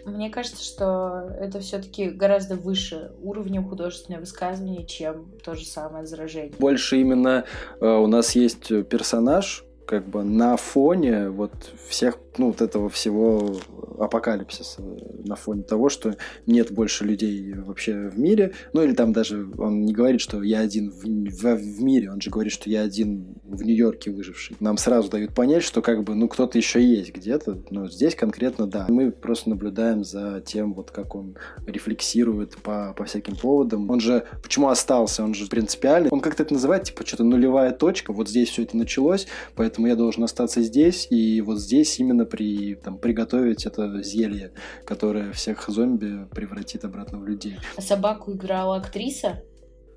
Мне 0.05 0.29
кажется, 0.29 0.63
что 0.63 1.29
это 1.37 1.59
все-таки 1.59 2.09
гораздо 2.09 2.55
выше 2.55 3.11
уровнем 3.21 3.67
художественное 3.67 4.21
высказывание, 4.21 4.85
чем 4.85 5.33
то 5.43 5.53
же 5.55 5.65
самое 5.65 6.05
заражение. 6.05 6.53
Больше 6.59 7.01
именно 7.01 7.43
э, 7.81 7.85
у 7.85 8.07
нас 8.07 8.33
есть 8.33 8.69
персонаж, 8.87 9.65
как 9.85 10.07
бы 10.07 10.23
на 10.23 10.55
фоне 10.55 11.29
вот 11.29 11.51
всех 11.89 12.19
ну, 12.37 12.47
вот 12.47 12.61
этого 12.61 12.89
всего 12.89 13.55
апокалипсиса, 13.99 14.81
на 15.25 15.35
фоне 15.35 15.63
того, 15.63 15.89
что 15.89 16.15
нет 16.45 16.71
больше 16.71 17.03
людей 17.03 17.53
вообще 17.53 18.09
в 18.09 18.19
мире. 18.19 18.53
Ну, 18.73 18.83
или 18.83 18.93
там 18.93 19.13
даже 19.13 19.47
он 19.57 19.81
не 19.81 19.93
говорит, 19.93 20.21
что 20.21 20.41
я 20.43 20.59
один 20.59 20.91
в, 20.91 21.03
в, 21.03 21.55
в 21.55 21.81
мире, 21.81 22.11
он 22.11 22.21
же 22.21 22.29
говорит, 22.29 22.53
что 22.53 22.69
я 22.69 22.81
один 22.81 23.35
в 23.43 23.63
Нью-Йорке 23.63 24.11
выживший. 24.11 24.55
Нам 24.59 24.77
сразу 24.77 25.09
дают 25.09 25.33
понять, 25.33 25.63
что 25.63 25.81
как 25.81 26.03
бы, 26.03 26.15
ну, 26.15 26.27
кто-то 26.27 26.57
еще 26.57 26.83
есть 26.83 27.13
где-то, 27.13 27.63
но 27.69 27.89
здесь 27.89 28.15
конкретно 28.15 28.67
да. 28.67 28.85
Мы 28.89 29.11
просто 29.11 29.49
наблюдаем 29.49 30.03
за 30.03 30.41
тем, 30.45 30.73
вот 30.73 30.91
как 30.91 31.15
он 31.15 31.37
рефлексирует 31.65 32.57
по, 32.57 32.93
по 32.95 33.05
всяким 33.05 33.35
поводам. 33.35 33.89
Он 33.89 33.99
же, 33.99 34.25
почему 34.43 34.69
остался, 34.69 35.23
он 35.23 35.33
же 35.33 35.47
принципиальный. 35.47 36.09
Он 36.11 36.19
как-то 36.19 36.43
это 36.43 36.53
называет, 36.53 36.83
типа, 36.83 37.05
что-то 37.05 37.23
нулевая 37.23 37.71
точка, 37.71 38.13
вот 38.13 38.29
здесь 38.29 38.49
все 38.49 38.63
это 38.63 38.77
началось, 38.77 39.27
поэтому 39.55 39.87
я 39.87 39.95
должен 39.95 40.23
остаться 40.23 40.61
здесь, 40.61 41.07
и 41.09 41.41
вот 41.41 41.59
здесь 41.59 41.99
именно 41.99 42.25
при, 42.27 42.75
там, 42.75 42.97
приготовить 42.97 43.65
это 43.65 44.01
зелье, 44.03 44.51
которое 44.85 45.31
всех 45.31 45.67
зомби 45.67 46.27
превратит 46.31 46.85
обратно 46.85 47.19
в 47.19 47.25
людей. 47.25 47.57
А 47.75 47.81
собаку 47.81 48.33
играла 48.33 48.77
актриса? 48.77 49.41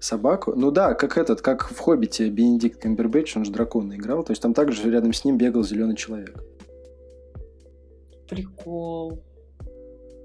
Собаку? 0.01 0.55
Ну 0.57 0.71
да, 0.71 0.95
как 0.95 1.19
этот, 1.19 1.43
как 1.43 1.71
в 1.71 1.79
«Хоббите» 1.79 2.31
Бенедикт 2.31 2.81
Камбербэтч, 2.81 3.37
он 3.37 3.45
же 3.45 3.53
дракона 3.53 3.97
играл, 3.97 4.25
то 4.25 4.31
есть 4.31 4.41
там 4.41 4.55
также 4.55 4.91
рядом 4.91 5.13
с 5.13 5.25
ним 5.25 5.37
бегал 5.37 5.63
зеленый 5.63 5.97
человек. 5.97 6.43
Прикол. 8.29 9.23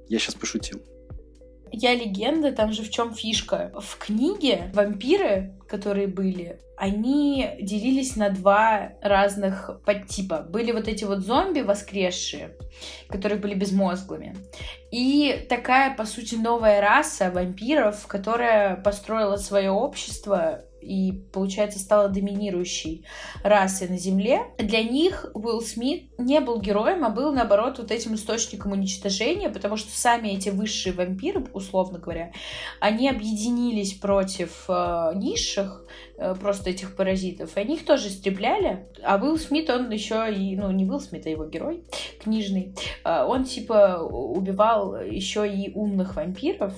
Я 0.07 0.19
сейчас 0.19 0.35
пошутил. 0.35 0.81
Я 1.71 1.93
легенда, 1.93 2.51
там 2.51 2.71
же 2.71 2.83
в 2.83 2.89
чем 2.89 3.13
фишка. 3.13 3.71
В 3.79 3.97
книге 3.97 4.71
вампиры, 4.73 5.53
которые 5.67 6.07
были, 6.07 6.59
они 6.77 7.49
делились 7.61 8.15
на 8.15 8.29
два 8.29 8.93
разных 9.01 9.81
подтипа. 9.85 10.45
Были 10.49 10.71
вот 10.71 10.87
эти 10.87 11.03
вот 11.05 11.19
зомби 11.19 11.61
воскресшие, 11.61 12.55
которые 13.09 13.39
были 13.39 13.53
безмозглыми. 13.53 14.35
И 14.91 15.45
такая, 15.49 15.95
по 15.95 16.05
сути, 16.05 16.35
новая 16.35 16.81
раса 16.81 17.31
вампиров, 17.31 18.07
которая 18.07 18.75
построила 18.75 19.37
свое 19.37 19.71
общество 19.71 20.63
и, 20.85 21.11
получается, 21.11 21.79
стала 21.79 22.09
доминирующей 22.09 23.05
расой 23.43 23.89
на 23.89 23.97
Земле, 23.97 24.41
для 24.57 24.83
них 24.83 25.29
Уилл 25.33 25.61
Смит 25.61 26.17
не 26.19 26.39
был 26.39 26.59
героем, 26.59 27.03
а 27.03 27.09
был, 27.09 27.33
наоборот, 27.33 27.79
вот 27.79 27.91
этим 27.91 28.15
источником 28.15 28.71
уничтожения, 28.71 29.49
потому 29.49 29.77
что 29.77 29.91
сами 29.91 30.29
эти 30.29 30.49
высшие 30.49 30.93
вампиры, 30.93 31.45
условно 31.53 31.99
говоря, 31.99 32.31
они 32.79 33.09
объединились 33.09 33.93
против 33.93 34.65
э, 34.67 35.11
низших, 35.15 35.85
э, 36.17 36.35
просто 36.35 36.69
этих 36.69 36.95
паразитов, 36.95 37.57
и 37.57 37.59
они 37.59 37.75
их 37.75 37.85
тоже 37.85 38.09
истребляли. 38.09 38.87
А 39.03 39.17
Уилл 39.17 39.37
Смит, 39.37 39.69
он 39.69 39.89
еще 39.89 40.31
и, 40.31 40.55
ну, 40.55 40.71
не 40.71 40.85
Уилл 40.85 40.99
Смит, 40.99 41.25
а 41.25 41.29
его 41.29 41.45
герой 41.45 41.83
книжный, 42.21 42.75
э, 43.03 43.23
он, 43.23 43.45
типа, 43.45 43.99
убивал 44.01 45.01
еще 45.01 45.51
и 45.51 45.71
умных 45.73 46.15
вампиров, 46.15 46.73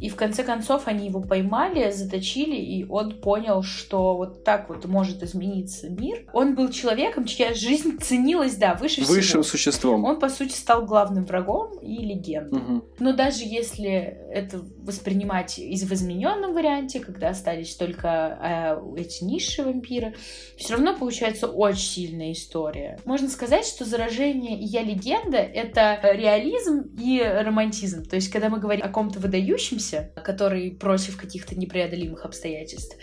И 0.00 0.08
в 0.08 0.16
конце 0.16 0.44
концов 0.44 0.82
они 0.86 1.08
его 1.08 1.20
поймали, 1.20 1.90
заточили, 1.90 2.56
и 2.56 2.86
он 2.88 3.20
понял, 3.20 3.62
что 3.62 4.16
вот 4.16 4.44
так 4.44 4.68
вот 4.68 4.84
может 4.86 5.22
измениться 5.22 5.88
мир. 5.88 6.26
Он 6.32 6.54
был 6.54 6.70
человеком, 6.70 7.24
чья 7.24 7.54
жизнь 7.54 7.98
ценилась, 8.00 8.56
да, 8.56 8.74
выше 8.74 9.00
Высшим 9.02 9.42
всего. 9.42 9.42
существом. 9.42 10.04
Он, 10.04 10.18
по 10.18 10.28
сути, 10.28 10.52
стал 10.52 10.84
главным 10.84 11.24
врагом 11.24 11.78
и 11.80 11.96
легендой. 12.04 12.60
Мгм. 12.60 12.84
Но 12.98 13.12
даже 13.12 13.44
если 13.44 13.88
это 14.30 14.62
воспринимать 14.82 15.58
из 15.58 15.82
в 15.82 15.92
измененном 15.92 16.54
варианте, 16.54 17.00
когда 17.00 17.30
остались 17.30 17.74
только 17.74 18.80
э, 18.96 19.00
эти 19.00 19.24
низшие 19.24 19.64
вампиры, 19.64 20.14
все 20.56 20.74
равно 20.74 20.94
получается 20.94 21.46
очень 21.46 21.88
сильная 21.88 22.32
история. 22.32 22.98
Можно 23.04 23.28
сказать, 23.28 23.66
что 23.66 23.84
заражение 23.84 24.58
и 24.58 24.64
я 24.64 24.82
легенда 24.82 25.38
это 25.38 25.98
реализм 26.02 26.90
и 26.98 27.20
романтизм. 27.20 28.04
То 28.04 28.16
есть, 28.16 28.30
когда 28.30 28.48
мы 28.48 28.58
говорим 28.58 28.84
о 28.84 28.88
ком-то 28.88 29.18
выдающемся, 29.18 29.87
который 30.24 30.70
против 30.70 31.16
каких-то 31.16 31.58
непреодолимых 31.58 32.24
обстоятельств, 32.24 32.96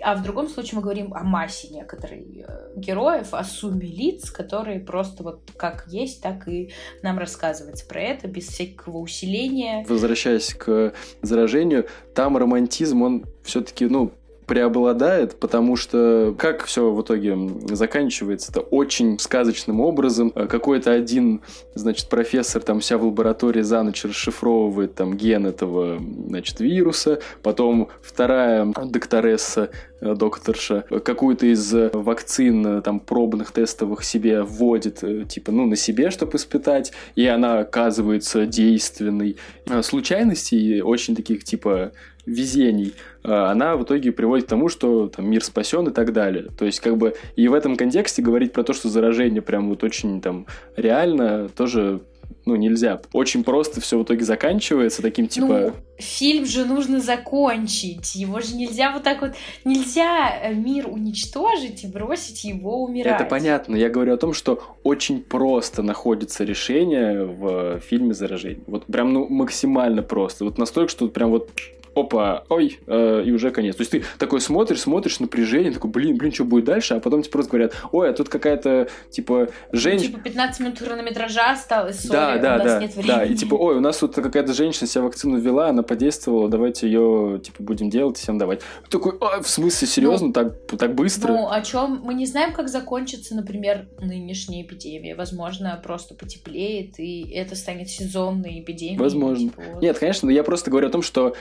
а 0.00 0.14
в 0.16 0.22
другом 0.22 0.48
случае 0.48 0.76
мы 0.76 0.82
говорим 0.82 1.14
о 1.14 1.22
массе 1.24 1.68
некоторых 1.68 2.20
э, 2.20 2.72
героев, 2.76 3.32
о 3.32 3.42
сумме 3.42 3.86
лиц, 3.86 4.30
которые 4.30 4.80
просто 4.80 5.22
вот 5.22 5.50
как 5.56 5.86
есть, 5.88 6.22
так 6.22 6.46
и 6.46 6.72
нам 7.02 7.18
рассказывается 7.18 7.86
про 7.86 8.00
это 8.00 8.28
без 8.28 8.48
всякого 8.48 8.98
усиления. 8.98 9.84
Возвращаясь 9.88 10.52
к 10.52 10.92
заражению, 11.22 11.86
там 12.14 12.36
романтизм, 12.36 13.02
он 13.02 13.24
все-таки, 13.42 13.86
ну, 13.86 14.12
преобладает, 14.46 15.38
потому 15.38 15.76
что 15.76 16.34
как 16.38 16.64
все 16.64 16.90
в 16.90 17.02
итоге 17.02 17.36
заканчивается, 17.70 18.50
это 18.52 18.60
очень 18.60 19.18
сказочным 19.18 19.80
образом. 19.80 20.32
Э, 20.34 20.46
Какой-то 20.46 20.92
один, 20.92 21.40
значит, 21.74 22.08
профессор 22.08 22.62
там 22.62 22.80
вся 22.80 22.98
в 22.98 23.04
лаборатории 23.04 23.62
за 23.62 23.82
ночь 23.82 24.04
расшифровывает 24.04 24.94
там 24.94 25.16
ген 25.16 25.46
этого, 25.46 26.00
значит, 26.26 26.60
вируса, 26.60 27.20
потом 27.42 27.88
вторая 28.02 28.66
докторесса, 28.84 29.70
э, 30.00 30.14
докторша, 30.14 30.84
э, 30.90 31.00
какую-то 31.00 31.46
из 31.46 31.72
вакцин 31.92 32.82
там 32.82 33.00
пробных 33.00 33.52
тестовых 33.52 34.04
себе 34.04 34.42
вводит, 34.42 35.02
типа, 35.28 35.52
ну, 35.52 35.66
на 35.66 35.76
себе, 35.76 36.10
чтобы 36.10 36.36
испытать, 36.36 36.92
и 37.14 37.26
она 37.26 37.60
оказывается 37.60 38.46
действенной. 38.46 39.36
Случайностей 39.82 40.82
очень 40.82 41.16
таких, 41.16 41.44
типа, 41.44 41.92
везений, 42.26 42.94
э, 43.22 43.32
она 43.32 43.76
в 43.76 43.84
итоге 43.84 44.12
приводит 44.12 44.46
к 44.46 44.48
тому, 44.48 44.68
что 44.68 45.08
там, 45.08 45.28
мир 45.28 45.44
спасен 45.44 45.88
и 45.88 45.92
так 45.92 46.12
далее. 46.12 46.48
То 46.56 46.64
есть, 46.64 46.80
как 46.80 46.96
бы, 46.96 47.14
и 47.36 47.48
в 47.48 47.54
этом 47.54 47.76
контексте 47.76 48.22
говорить 48.22 48.52
про 48.52 48.62
то, 48.62 48.72
что 48.72 48.88
заражение 48.88 49.42
прям 49.42 49.68
вот 49.68 49.84
очень 49.84 50.20
там 50.20 50.46
реально, 50.76 51.48
тоже 51.48 52.00
ну, 52.46 52.56
нельзя. 52.56 53.00
Очень 53.12 53.42
просто 53.42 53.80
все 53.80 53.98
в 53.98 54.02
итоге 54.02 54.24
заканчивается 54.24 55.02
таким, 55.02 55.28
типа... 55.28 55.46
Ну, 55.46 55.72
фильм 55.98 56.44
же 56.44 56.66
нужно 56.66 57.00
закончить. 57.00 58.14
Его 58.14 58.40
же 58.40 58.54
нельзя 58.54 58.92
вот 58.92 59.02
так 59.02 59.22
вот... 59.22 59.32
Нельзя 59.64 60.30
э, 60.42 60.52
мир 60.52 60.88
уничтожить 60.88 61.84
и 61.84 61.86
бросить 61.86 62.44
его 62.44 62.84
умирать. 62.84 63.20
Это 63.20 63.28
понятно. 63.28 63.76
Я 63.76 63.88
говорю 63.88 64.14
о 64.14 64.18
том, 64.18 64.34
что 64.34 64.62
очень 64.82 65.22
просто 65.22 65.82
находится 65.82 66.44
решение 66.44 67.24
в 67.24 67.80
фильме 67.80 68.12
«Заражение». 68.12 68.62
Вот 68.66 68.84
прям, 68.86 69.12
ну, 69.12 69.26
максимально 69.28 70.02
просто. 70.02 70.44
Вот 70.44 70.58
настолько, 70.58 70.90
что 70.90 71.08
прям 71.08 71.30
вот 71.30 71.50
опа, 71.94 72.44
ой, 72.48 72.78
э, 72.86 73.22
и 73.24 73.32
уже 73.32 73.50
конец. 73.50 73.76
То 73.76 73.82
есть 73.82 73.92
ты 73.92 74.04
такой 74.18 74.40
смотришь, 74.40 74.80
смотришь, 74.80 75.20
напряжение, 75.20 75.72
такой, 75.72 75.90
блин, 75.90 76.16
блин, 76.16 76.32
что 76.32 76.44
будет 76.44 76.64
дальше, 76.64 76.94
а 76.94 77.00
потом 77.00 77.22
тебе 77.22 77.32
просто 77.32 77.50
говорят, 77.50 77.74
ой, 77.92 78.10
а 78.10 78.12
тут 78.12 78.28
какая-то, 78.28 78.88
типа, 79.10 79.48
Ну, 79.72 79.78
женщина... 79.78 80.12
типа 80.12 80.20
15 80.20 80.60
минут 80.60 80.78
хронометража 80.78 81.52
осталось, 81.52 82.00
сори, 82.00 82.12
Да, 82.12 82.38
да, 82.38 82.54
у 82.54 82.58
нас 82.58 82.66
да, 82.66 82.80
нет 82.80 82.94
времени. 82.96 83.12
да, 83.12 83.24
и 83.24 83.34
типа, 83.34 83.54
ой, 83.54 83.76
у 83.76 83.80
нас 83.80 83.98
тут 83.98 84.14
какая-то 84.14 84.52
женщина 84.52 84.86
себя 84.86 85.02
вакцину 85.02 85.38
ввела, 85.38 85.68
она 85.68 85.82
подействовала, 85.82 86.48
давайте 86.48 86.86
ее, 86.86 87.40
типа, 87.42 87.62
будем 87.62 87.90
делать, 87.90 88.16
всем 88.16 88.38
давать. 88.38 88.60
Такой, 88.90 89.16
а, 89.20 89.42
в 89.42 89.48
смысле, 89.48 89.88
серьезно, 89.88 90.32
так, 90.32 90.66
так 90.78 90.94
быстро? 90.94 91.32
Ну, 91.32 91.48
о 91.50 91.60
чем 91.62 92.00
мы 92.02 92.14
не 92.14 92.26
знаем, 92.26 92.52
как 92.52 92.68
закончится, 92.68 93.34
например, 93.34 93.86
нынешняя 94.00 94.62
эпидемия. 94.62 95.14
Возможно, 95.14 95.80
просто 95.82 96.14
потеплеет, 96.14 96.98
и 96.98 97.30
это 97.32 97.54
станет 97.56 97.88
сезонной 97.88 98.60
эпидемией. 98.60 98.98
Возможно. 98.98 99.50
типа 99.50 99.62
вот. 99.74 99.82
Нет, 99.82 99.98
конечно, 99.98 100.26
но 100.26 100.32
я 100.32 100.42
просто 100.42 100.70
говорю 100.70 100.88
о 100.88 100.90
том, 100.90 101.02
что 101.02 101.34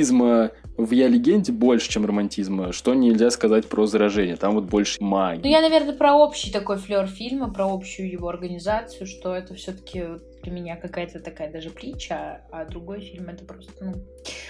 реализма 0.00 0.50
в 0.76 0.92
«Я 0.92 1.08
легенде» 1.08 1.52
больше, 1.52 1.90
чем 1.90 2.06
романтизма, 2.06 2.72
что 2.72 2.94
нельзя 2.94 3.30
сказать 3.30 3.68
про 3.68 3.86
заражение. 3.86 4.36
Там 4.36 4.54
вот 4.54 4.64
больше 4.64 5.02
магии. 5.02 5.42
Ну, 5.42 5.48
я, 5.48 5.60
наверное, 5.60 5.94
про 5.94 6.14
общий 6.14 6.50
такой 6.50 6.78
флер 6.78 7.06
фильма, 7.06 7.52
про 7.52 7.66
общую 7.70 8.10
его 8.10 8.28
организацию, 8.28 9.06
что 9.06 9.34
это 9.34 9.54
все-таки 9.54 10.04
для 10.42 10.52
меня 10.52 10.76
какая-то 10.76 11.20
такая 11.20 11.50
даже 11.52 11.70
притча, 11.70 12.42
а 12.50 12.64
другой 12.64 13.00
фильм 13.00 13.28
это 13.28 13.44
просто, 13.44 13.72
ну, 13.80 13.94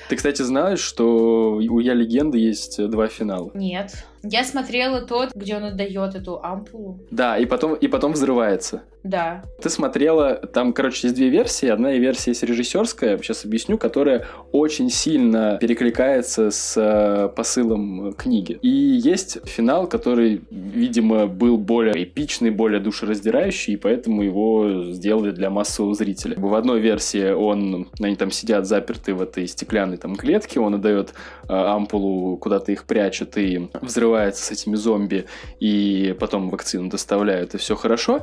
Ты, 0.09 0.16
кстати, 0.16 0.42
знаешь, 0.42 0.81
что 0.81 1.55
у 1.55 1.79
«Я 1.81 1.94
легенда» 1.94 2.38
есть 2.38 2.85
два 2.88 3.09
финала? 3.09 3.50
нет. 3.55 4.05
Я 4.22 4.44
смотрела 4.44 5.00
тот, 5.00 5.31
где 5.35 5.57
он 5.57 5.64
отдает 5.64 6.14
эту 6.14 6.42
ампулу. 6.42 7.00
Да, 7.11 7.38
и 7.38 7.46
потом, 7.46 7.74
и 7.74 7.88
потом 7.88 8.12
взрывается. 8.12 8.83
Да. 9.03 9.42
Ты 9.62 9.70
смотрела, 9.70 10.35
там, 10.35 10.74
короче, 10.74 11.07
есть 11.07 11.16
две 11.16 11.31
версии. 11.31 11.66
Одна 11.66 11.92
версия 11.92 12.33
есть 12.33 12.42
режиссерская, 12.42 13.16
сейчас 13.16 13.46
объясню, 13.46 13.79
которая 13.79 14.26
очень 14.53 14.90
сильно 14.90 15.57
перекликается 15.59 16.50
с 16.50 16.74
э, 16.76 17.29
посылом 17.35 18.12
книги. 18.12 18.59
И 18.61 18.68
есть 18.68 19.38
финал, 19.48 19.87
который, 19.87 20.42
видимо, 20.50 21.26
был 21.26 21.57
более 21.57 22.05
эпичный, 22.05 22.50
более 22.50 22.81
душераздирающий, 22.81 23.72
и 23.72 23.76
поэтому 23.79 24.22
его 24.22 24.92
сделали 24.92 25.31
для 25.31 25.48
массового 25.81 25.95
зрителя. 25.95 26.37
В 26.38 26.55
одной 26.55 26.81
версии 26.81 27.31
он, 27.31 27.88
они 28.01 28.16
там 28.16 28.31
сидят 28.31 28.66
заперты 28.66 29.14
в 29.14 29.23
этой 29.23 29.47
стеклянной 29.47 29.97
там 29.97 30.16
клетке, 30.16 30.61
он 30.61 30.75
отдает 30.75 31.14
э, 31.49 31.53
ампулу, 31.53 32.37
куда-то 32.37 32.73
их 32.73 32.85
прячет 32.85 33.37
и 33.38 33.69
взрывается 33.81 34.45
с 34.45 34.51
этими 34.51 34.77
зомби, 34.77 35.27
и 35.61 36.14
потом 36.19 36.51
вакцину 36.51 36.88
доставляют, 36.90 37.55
и 37.55 37.59
все 37.59 37.75
хорошо. 37.75 38.21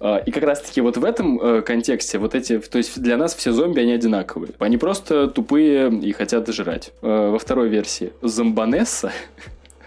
А, 0.00 0.18
И 0.18 0.30
как 0.30 0.44
раз-таки 0.44 0.80
вот 0.80 0.96
в 0.96 1.04
этом 1.04 1.40
э, 1.40 1.62
контексте 1.62 2.18
вот 2.18 2.34
эти, 2.34 2.58
то 2.58 2.78
есть 2.78 3.00
для 3.00 3.16
нас 3.16 3.34
все 3.34 3.52
зомби, 3.52 3.80
они 3.80 3.92
одинаковые. 3.92 4.52
Они 4.58 4.76
просто 4.76 5.28
тупые 5.28 5.90
и 5.90 6.12
хотят 6.12 6.48
жрать. 6.48 6.92
Э, 7.02 7.30
Во 7.30 7.38
второй 7.38 7.68
версии 7.68 8.12
зомбанесса, 8.22 9.12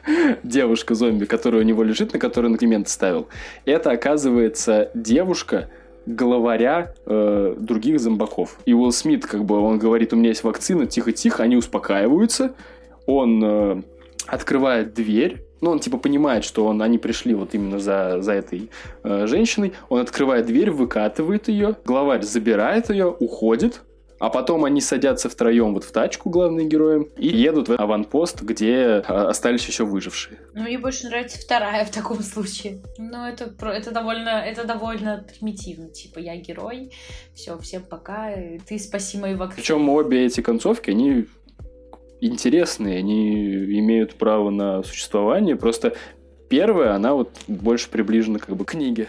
девушка-зомби, 0.43 1.25
которая 1.25 1.61
у 1.61 1.65
него 1.65 1.83
лежит, 1.83 2.13
на 2.13 2.19
которую 2.19 2.57
он 2.57 2.85
ставил, 2.85 3.27
это 3.65 3.91
оказывается 3.91 4.89
девушка, 4.93 5.69
главаря 6.05 6.93
э, 7.05 7.55
других 7.57 7.99
зомбаков. 7.99 8.57
И 8.65 8.73
Уилл 8.73 8.91
Смит, 8.91 9.25
как 9.25 9.45
бы, 9.45 9.59
он 9.59 9.79
говорит, 9.79 10.13
у 10.13 10.15
меня 10.15 10.29
есть 10.29 10.43
вакцина, 10.43 10.85
тихо-тихо, 10.85 11.43
они 11.43 11.55
успокаиваются, 11.55 12.53
он 13.05 13.43
э, 13.43 13.81
открывает 14.27 14.93
дверь, 14.93 15.45
ну, 15.61 15.69
он 15.69 15.79
типа 15.79 15.97
понимает, 15.97 16.43
что 16.43 16.65
он, 16.65 16.81
они 16.81 16.97
пришли 16.97 17.35
вот 17.35 17.53
именно 17.53 17.77
за, 17.79 18.17
за 18.21 18.33
этой 18.33 18.71
э, 19.03 19.27
женщиной. 19.27 19.73
Он 19.89 19.99
открывает 20.01 20.47
дверь, 20.47 20.71
выкатывает 20.71 21.49
ее. 21.49 21.75
Главарь 21.85 22.23
забирает 22.23 22.89
ее, 22.89 23.05
уходит. 23.07 23.81
А 24.21 24.29
потом 24.29 24.65
они 24.65 24.81
садятся 24.81 25.29
втроем 25.29 25.73
вот 25.73 25.83
в 25.83 25.91
тачку, 25.91 26.29
главные 26.29 26.67
герои, 26.67 27.11
и 27.17 27.27
едут 27.27 27.69
в 27.69 27.73
аванпост, 27.73 28.43
где 28.43 28.73
э, 28.75 28.99
остались 28.99 29.65
еще 29.67 29.83
выжившие. 29.83 30.37
Ну, 30.53 30.61
мне 30.61 30.77
больше 30.77 31.07
нравится 31.07 31.39
вторая 31.39 31.85
в 31.85 31.89
таком 31.89 32.19
случае. 32.19 32.83
Ну, 32.99 33.25
это, 33.25 33.51
это 33.65 33.89
довольно, 33.89 34.29
это 34.29 34.67
довольно 34.67 35.25
примитивно. 35.27 35.89
Типа, 35.89 36.19
я 36.19 36.35
герой, 36.35 36.91
все, 37.33 37.57
всем 37.57 37.81
пока, 37.81 38.31
ты 38.67 38.77
спаси 38.77 39.17
мою 39.17 39.37
вакцину. 39.37 39.55
Причем 39.55 39.89
обе 39.89 40.27
эти 40.27 40.41
концовки, 40.41 40.91
они 40.91 41.25
интересные, 42.19 42.99
они 42.99 43.55
имеют 43.79 44.13
право 44.13 44.51
на 44.51 44.83
существование. 44.83 45.55
Просто 45.55 45.95
первая, 46.47 46.93
она 46.93 47.15
вот 47.15 47.31
больше 47.47 47.89
приближена 47.89 48.37
как 48.37 48.55
бы 48.55 48.65
к 48.65 48.73
книге. 48.73 49.07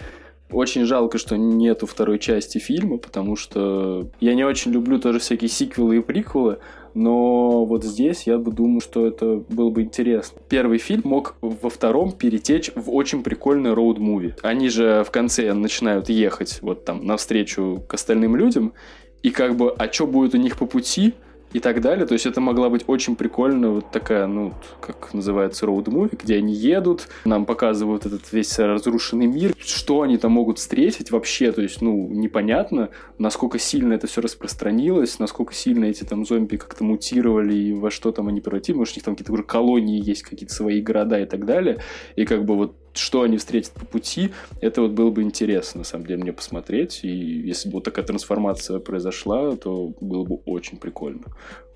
Очень 0.53 0.85
жалко, 0.85 1.19
что 1.19 1.37
нету 1.37 1.87
второй 1.87 2.19
части 2.19 2.59
фильма, 2.59 2.99
потому 2.99 3.37
что 3.37 4.09
я 4.21 4.35
не 4.35 4.45
очень 4.45 4.73
люблю 4.73 4.99
тоже 4.99 5.19
всякие 5.19 5.49
сиквелы 5.49 5.97
и 5.97 6.01
приквелы, 6.01 6.59
но 6.95 7.65
вот 7.65 7.85
здесь 7.85 8.27
я 8.27 8.39
бы 8.39 8.53
думаю, 8.53 8.81
что 8.81 9.07
это 9.07 9.43
было 9.49 9.71
бы 9.71 9.83
интересно. 9.83 10.41
Первый 10.49 10.79
фильм 10.79 11.03
мог 11.05 11.37
во 11.41 11.71
втором 11.71 12.13
перетечь 12.13 12.71
в 12.75 12.91
очень 12.91 13.23
прикольный 13.23 13.73
роуд-муви. 13.73 14.35
Они 14.43 14.69
же 14.69 15.05
в 15.07 15.11
конце 15.11 15.53
начинают 15.55 16.09
ехать 16.09 16.59
вот 16.61 16.85
там 16.85 17.07
навстречу 17.07 17.83
к 17.89 17.95
остальным 17.95 18.37
людям, 18.37 18.75
и 19.23 19.31
как 19.31 19.57
бы, 19.57 19.71
а 19.71 19.91
что 19.91 20.07
будет 20.07 20.35
у 20.35 20.39
них 20.39 20.59
по 20.59 20.67
пути, 20.67 21.15
и 21.53 21.61
так 21.61 21.81
далее. 21.81 22.07
То 22.07 22.15
есть 22.15 22.27
это 22.27 22.41
могла 22.41 22.69
быть 22.69 22.85
очень 22.87 23.17
прикольная 23.17 23.71
вот 23.71 23.91
такая, 23.91 24.27
ну, 24.27 24.55
как 24.81 25.15
называется, 25.15 25.67
роуд-муви, 25.67 26.19
где 26.21 26.37
они 26.37 26.55
едут, 26.55 27.09
нам 27.25 27.47
показывают 27.47 28.07
этот 28.07 28.33
весь 28.33 28.59
разрушенный 28.59 29.27
мир, 29.27 29.55
что 29.59 30.03
они 30.03 30.17
там 30.19 30.33
могут 30.33 30.59
встретить 30.59 31.11
вообще, 31.11 31.53
то 31.53 31.63
есть, 31.63 31.81
ну, 31.81 32.09
непонятно, 32.09 32.91
насколько 33.19 33.59
сильно 33.59 33.95
это 33.95 34.07
все 34.07 34.21
распространилось, 34.21 35.19
насколько 35.19 35.55
сильно 35.55 35.87
эти 35.87 36.05
там 36.05 36.25
зомби 36.25 36.57
как-то 36.57 36.85
мутировали 36.85 37.55
и 37.55 37.73
во 37.73 37.91
что 37.91 38.13
там 38.13 38.29
они 38.29 38.41
превратились, 38.41 38.79
может, 38.79 38.95
у 38.95 38.97
них 38.99 39.05
там 39.05 39.15
какие-то 39.15 39.33
уже 39.33 39.43
колонии 39.43 40.03
есть, 40.03 40.23
какие-то 40.23 40.55
свои 40.55 40.81
города 40.81 41.21
и 41.21 41.27
так 41.27 41.45
далее, 41.45 41.79
и 42.17 42.25
как 42.25 42.45
бы 42.45 42.57
вот 42.57 42.77
что 42.95 43.23
они 43.23 43.39
встретят 43.39 43.73
по 43.73 43.87
пути, 43.87 44.31
это 44.61 44.83
вот 44.83 44.93
было 44.93 45.11
бы 45.11 45.23
интересно, 45.23 45.79
на 45.79 45.85
самом 45.85 46.07
деле, 46.07 46.23
мне 46.23 46.33
посмотреть. 46.33 47.01
И 47.03 47.09
если 47.09 47.69
бы 47.69 47.75
вот 47.75 47.85
такая 47.85 48.05
трансформация 48.05 48.79
произошла, 48.79 49.57
то 49.57 49.93
было 50.01 50.25
бы 50.25 50.37
очень 50.45 50.79
прикольно. 50.79 51.25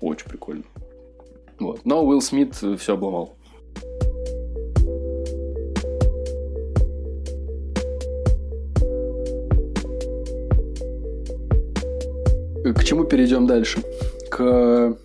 Очень 0.01 0.27
прикольно. 0.29 0.63
Вот. 1.59 1.85
Но 1.85 2.05
Уилл 2.05 2.21
Смит 2.21 2.55
все 2.55 2.93
обломал. 2.93 3.35
К 12.73 12.83
чему 12.83 13.05
перейдем 13.05 13.47
дальше? 13.47 13.81
К, 14.29 14.97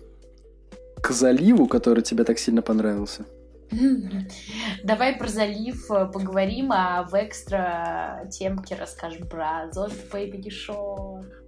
к 1.01 1.11
заливу, 1.11 1.67
который 1.67 2.03
тебе 2.03 2.23
так 2.23 2.37
сильно 2.37 2.61
понравился. 2.61 3.25
Давай 4.83 5.17
про 5.17 5.27
залив 5.27 5.91
э, 5.91 6.05
поговорим, 6.05 6.71
а 6.71 7.03
в 7.03 7.13
экстра 7.13 8.27
темке 8.31 8.75
расскажем 8.75 9.27
про 9.27 9.71
зомби 9.71 9.95
Baby 10.11 10.49
Show. 10.49 11.42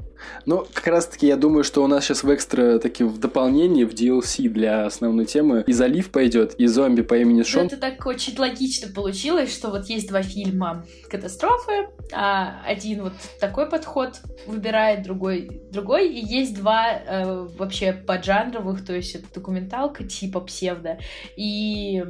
Ну, 0.45 0.65
как 0.73 0.87
раз-таки 0.87 1.27
я 1.27 1.37
думаю, 1.37 1.63
что 1.63 1.83
у 1.83 1.87
нас 1.87 2.05
сейчас 2.05 2.23
в 2.23 2.33
экстра 2.33 2.79
таки 2.79 3.03
в 3.03 3.17
дополнении, 3.19 3.83
в 3.83 3.93
DLC 3.93 4.49
для 4.49 4.85
основной 4.85 5.25
темы 5.25 5.63
и 5.67 5.73
залив 5.73 6.11
пойдет, 6.11 6.55
и 6.55 6.67
зомби 6.67 7.01
по 7.01 7.15
имени 7.15 7.43
Шон. 7.43 7.63
Ну, 7.63 7.67
это 7.67 7.77
так 7.77 8.05
очень 8.05 8.37
логично 8.37 8.91
получилось, 8.93 9.53
что 9.53 9.69
вот 9.69 9.85
есть 9.87 10.07
два 10.07 10.21
фильма 10.21 10.85
катастрофы, 11.09 11.89
а 12.13 12.61
один 12.65 13.03
вот 13.03 13.13
такой 13.39 13.69
подход 13.69 14.21
выбирает, 14.45 15.03
другой 15.03 15.61
другой, 15.71 16.09
и 16.09 16.25
есть 16.25 16.55
два 16.55 16.91
э, 16.93 17.47
вообще 17.57 17.93
поджанровых, 17.93 18.85
то 18.85 18.93
есть 18.93 19.15
это 19.15 19.25
документалка 19.33 20.03
типа 20.03 20.39
псевдо 20.41 20.99
и 21.35 22.03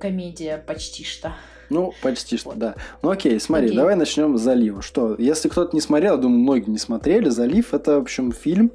комедия 0.00 0.58
почти 0.58 1.04
что. 1.04 1.34
Ну, 1.72 1.94
почти 2.02 2.36
что, 2.36 2.52
да. 2.54 2.74
Ну 3.00 3.08
окей, 3.08 3.40
смотри, 3.40 3.68
окей. 3.68 3.76
давай 3.78 3.96
начнем 3.96 4.36
с 4.36 4.42
залива. 4.42 4.82
Что, 4.82 5.14
если 5.18 5.48
кто-то 5.48 5.74
не 5.74 5.80
смотрел, 5.80 6.18
думаю, 6.18 6.40
многие 6.40 6.68
не 6.68 6.76
смотрели, 6.76 7.30
залив 7.30 7.72
это, 7.72 7.98
в 7.98 8.02
общем, 8.02 8.30
фильм 8.30 8.72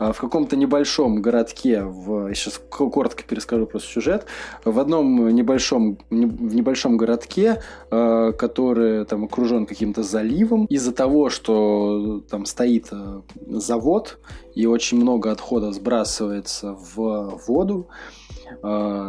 а, 0.00 0.12
в 0.12 0.18
каком-то 0.18 0.56
небольшом 0.56 1.22
городке, 1.22 1.84
в, 1.84 2.26
я 2.26 2.34
сейчас 2.34 2.60
коротко 2.68 3.22
перескажу 3.22 3.66
просто 3.66 3.88
сюжет, 3.92 4.26
в 4.64 4.80
одном 4.80 5.28
небольшом, 5.28 5.98
в 6.10 6.54
небольшом 6.54 6.96
городке, 6.96 7.62
а, 7.90 8.32
который 8.32 9.04
там 9.04 9.24
окружен 9.24 9.64
каким-то 9.64 10.02
заливом, 10.02 10.66
из-за 10.66 10.92
того, 10.92 11.30
что 11.30 12.24
там 12.28 12.46
стоит 12.46 12.88
а, 12.90 13.22
завод 13.46 14.18
и 14.56 14.66
очень 14.66 15.00
много 15.00 15.30
отходов 15.30 15.74
сбрасывается 15.74 16.76
в 16.96 17.40
воду, 17.46 17.86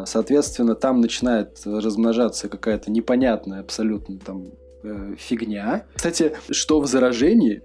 соответственно, 0.06 0.75
там 0.75 1.01
начинает 1.01 1.62
размножаться 1.65 2.49
какая-то 2.49 2.91
непонятная 2.91 3.62
абсолютно 3.62 4.17
там 4.17 4.47
э, 4.84 5.15
фигня. 5.17 5.86
Кстати, 5.93 6.34
что 6.49 6.80
в 6.80 6.88
заражении, 6.88 7.62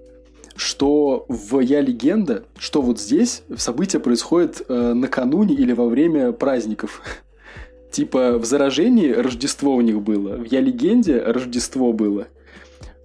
что 0.56 1.26
в 1.28 1.60
«Я 1.60 1.80
легенда», 1.80 2.44
что 2.58 2.82
вот 2.82 3.00
здесь 3.00 3.42
события 3.56 4.00
происходят 4.00 4.62
э, 4.68 4.92
накануне 4.94 5.54
или 5.54 5.72
во 5.72 5.86
время 5.86 6.32
праздников. 6.32 7.02
Типа 7.90 8.38
в 8.38 8.44
«Заражении» 8.44 9.10
Рождество 9.10 9.74
у 9.74 9.80
них 9.80 10.00
было, 10.02 10.36
в 10.36 10.44
«Я 10.44 10.60
легенде» 10.60 11.20
Рождество 11.20 11.92
было, 11.92 12.28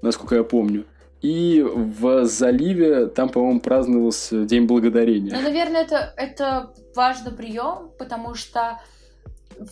насколько 0.01 0.35
я 0.35 0.43
помню. 0.43 0.85
И 1.21 1.61
в 1.61 2.25
заливе 2.25 3.07
там, 3.07 3.29
по-моему, 3.29 3.59
праздновался 3.59 4.45
День 4.45 4.65
Благодарения. 4.65 5.33
Ну, 5.35 5.41
наверное, 5.41 5.83
это, 5.83 6.13
это 6.17 6.73
важный 6.95 7.31
прием, 7.31 7.91
потому 7.97 8.33
что 8.33 8.79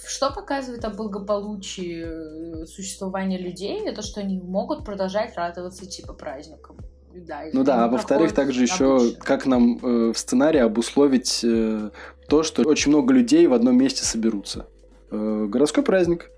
что 0.08 0.32
показывает 0.32 0.86
о 0.86 0.92
благополучии 0.92 2.62
э, 2.62 2.66
существования 2.68 3.40
людей, 3.40 3.82
это 3.88 4.04
что 4.04 4.20
они 4.20 4.40
могут 4.40 4.86
продолжать 4.86 5.36
радоваться 5.36 5.88
типа 5.88 6.14
праздникам. 6.14 6.78
Да, 7.14 7.42
ну 7.54 7.64
да, 7.64 7.86
а 7.86 7.88
во-вторых, 7.88 8.34
также 8.34 8.62
еще, 8.62 9.14
как 9.20 9.46
нам 9.48 9.78
э, 9.82 10.14
в 10.14 10.18
сценарии 10.18 10.60
обусловить 10.60 11.42
э, 11.44 11.90
то, 12.28 12.44
что 12.44 12.62
очень 12.64 12.92
много 12.92 13.14
людей 13.14 13.48
в 13.48 13.54
одном 13.54 13.78
месте 13.78 14.06
соберутся. 14.06 14.68
Э, 15.12 15.46
городской 15.50 15.84
праздник. 15.84 16.30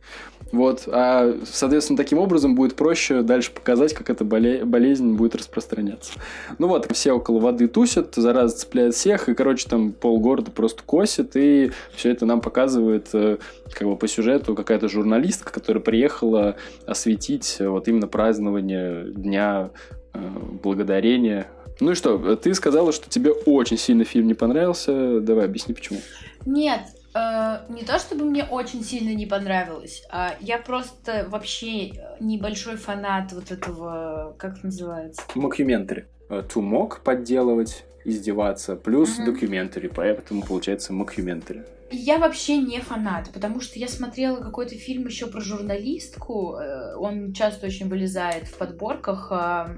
Вот. 0.51 0.83
А, 0.87 1.37
соответственно, 1.45 1.97
таким 1.97 2.19
образом 2.19 2.55
будет 2.55 2.75
проще 2.75 3.21
дальше 3.21 3.51
показать, 3.51 3.93
как 3.93 4.09
эта 4.09 4.23
боле- 4.23 4.65
болезнь 4.65 5.13
будет 5.13 5.35
распространяться. 5.35 6.13
Ну 6.59 6.67
вот, 6.67 6.91
все 6.91 7.13
около 7.13 7.39
воды 7.39 7.67
тусят, 7.67 8.15
зараза 8.15 8.57
цепляет 8.57 8.93
всех, 8.93 9.29
и, 9.29 9.33
короче, 9.33 9.67
там 9.69 9.91
полгорода 9.91 10.51
просто 10.51 10.83
косит, 10.83 11.35
и 11.35 11.71
все 11.95 12.11
это 12.11 12.25
нам 12.25 12.41
показывает 12.41 13.07
э, 13.13 13.37
как 13.73 13.87
бы 13.87 13.95
по 13.95 14.07
сюжету 14.07 14.55
какая-то 14.55 14.89
журналистка, 14.89 15.51
которая 15.53 15.81
приехала 15.81 16.55
осветить 16.85 17.57
э, 17.59 17.67
вот 17.67 17.87
именно 17.87 18.07
празднование 18.07 19.05
Дня 19.11 19.69
э, 20.13 20.19
Благодарения. 20.61 21.47
Ну 21.79 21.91
и 21.91 21.95
что, 21.95 22.35
ты 22.35 22.53
сказала, 22.53 22.91
что 22.91 23.09
тебе 23.09 23.31
очень 23.31 23.77
сильно 23.77 24.03
фильм 24.03 24.27
не 24.27 24.33
понравился. 24.33 25.19
Давай, 25.19 25.45
объясни, 25.45 25.73
почему. 25.73 25.99
Нет, 26.45 26.81
Э, 27.13 27.59
не 27.69 27.83
то 27.83 27.99
чтобы 27.99 28.25
мне 28.25 28.43
очень 28.43 28.83
сильно 28.83 29.13
не 29.13 29.25
понравилось, 29.25 30.03
а 30.09 30.35
я 30.39 30.57
просто 30.57 31.25
вообще 31.29 31.91
небольшой 32.19 32.77
фанат 32.77 33.33
вот 33.33 33.51
этого, 33.51 34.35
как 34.37 34.57
это 34.57 34.67
называется? 34.67 35.21
Мокюментари. 35.35 36.07
To 36.29 36.61
mock 36.61 37.01
подделывать, 37.03 37.83
издеваться, 38.05 38.75
плюс 38.75 39.19
угу. 39.19 39.25
documentary, 39.25 39.87
поэтому 39.93 40.43
получается 40.43 40.93
мокюментари. 40.93 41.63
Я 41.93 42.19
вообще 42.19 42.57
не 42.57 42.79
фанат, 42.79 43.29
потому 43.33 43.59
что 43.59 43.77
я 43.77 43.89
смотрела 43.89 44.37
какой-то 44.37 44.75
фильм 44.75 45.05
еще 45.07 45.27
про 45.27 45.41
журналистку, 45.41 46.55
э, 46.55 46.95
он 46.95 47.33
часто 47.33 47.67
очень 47.67 47.89
вылезает 47.89 48.47
в 48.47 48.57
подборках, 48.57 49.29
Э, 49.31 49.75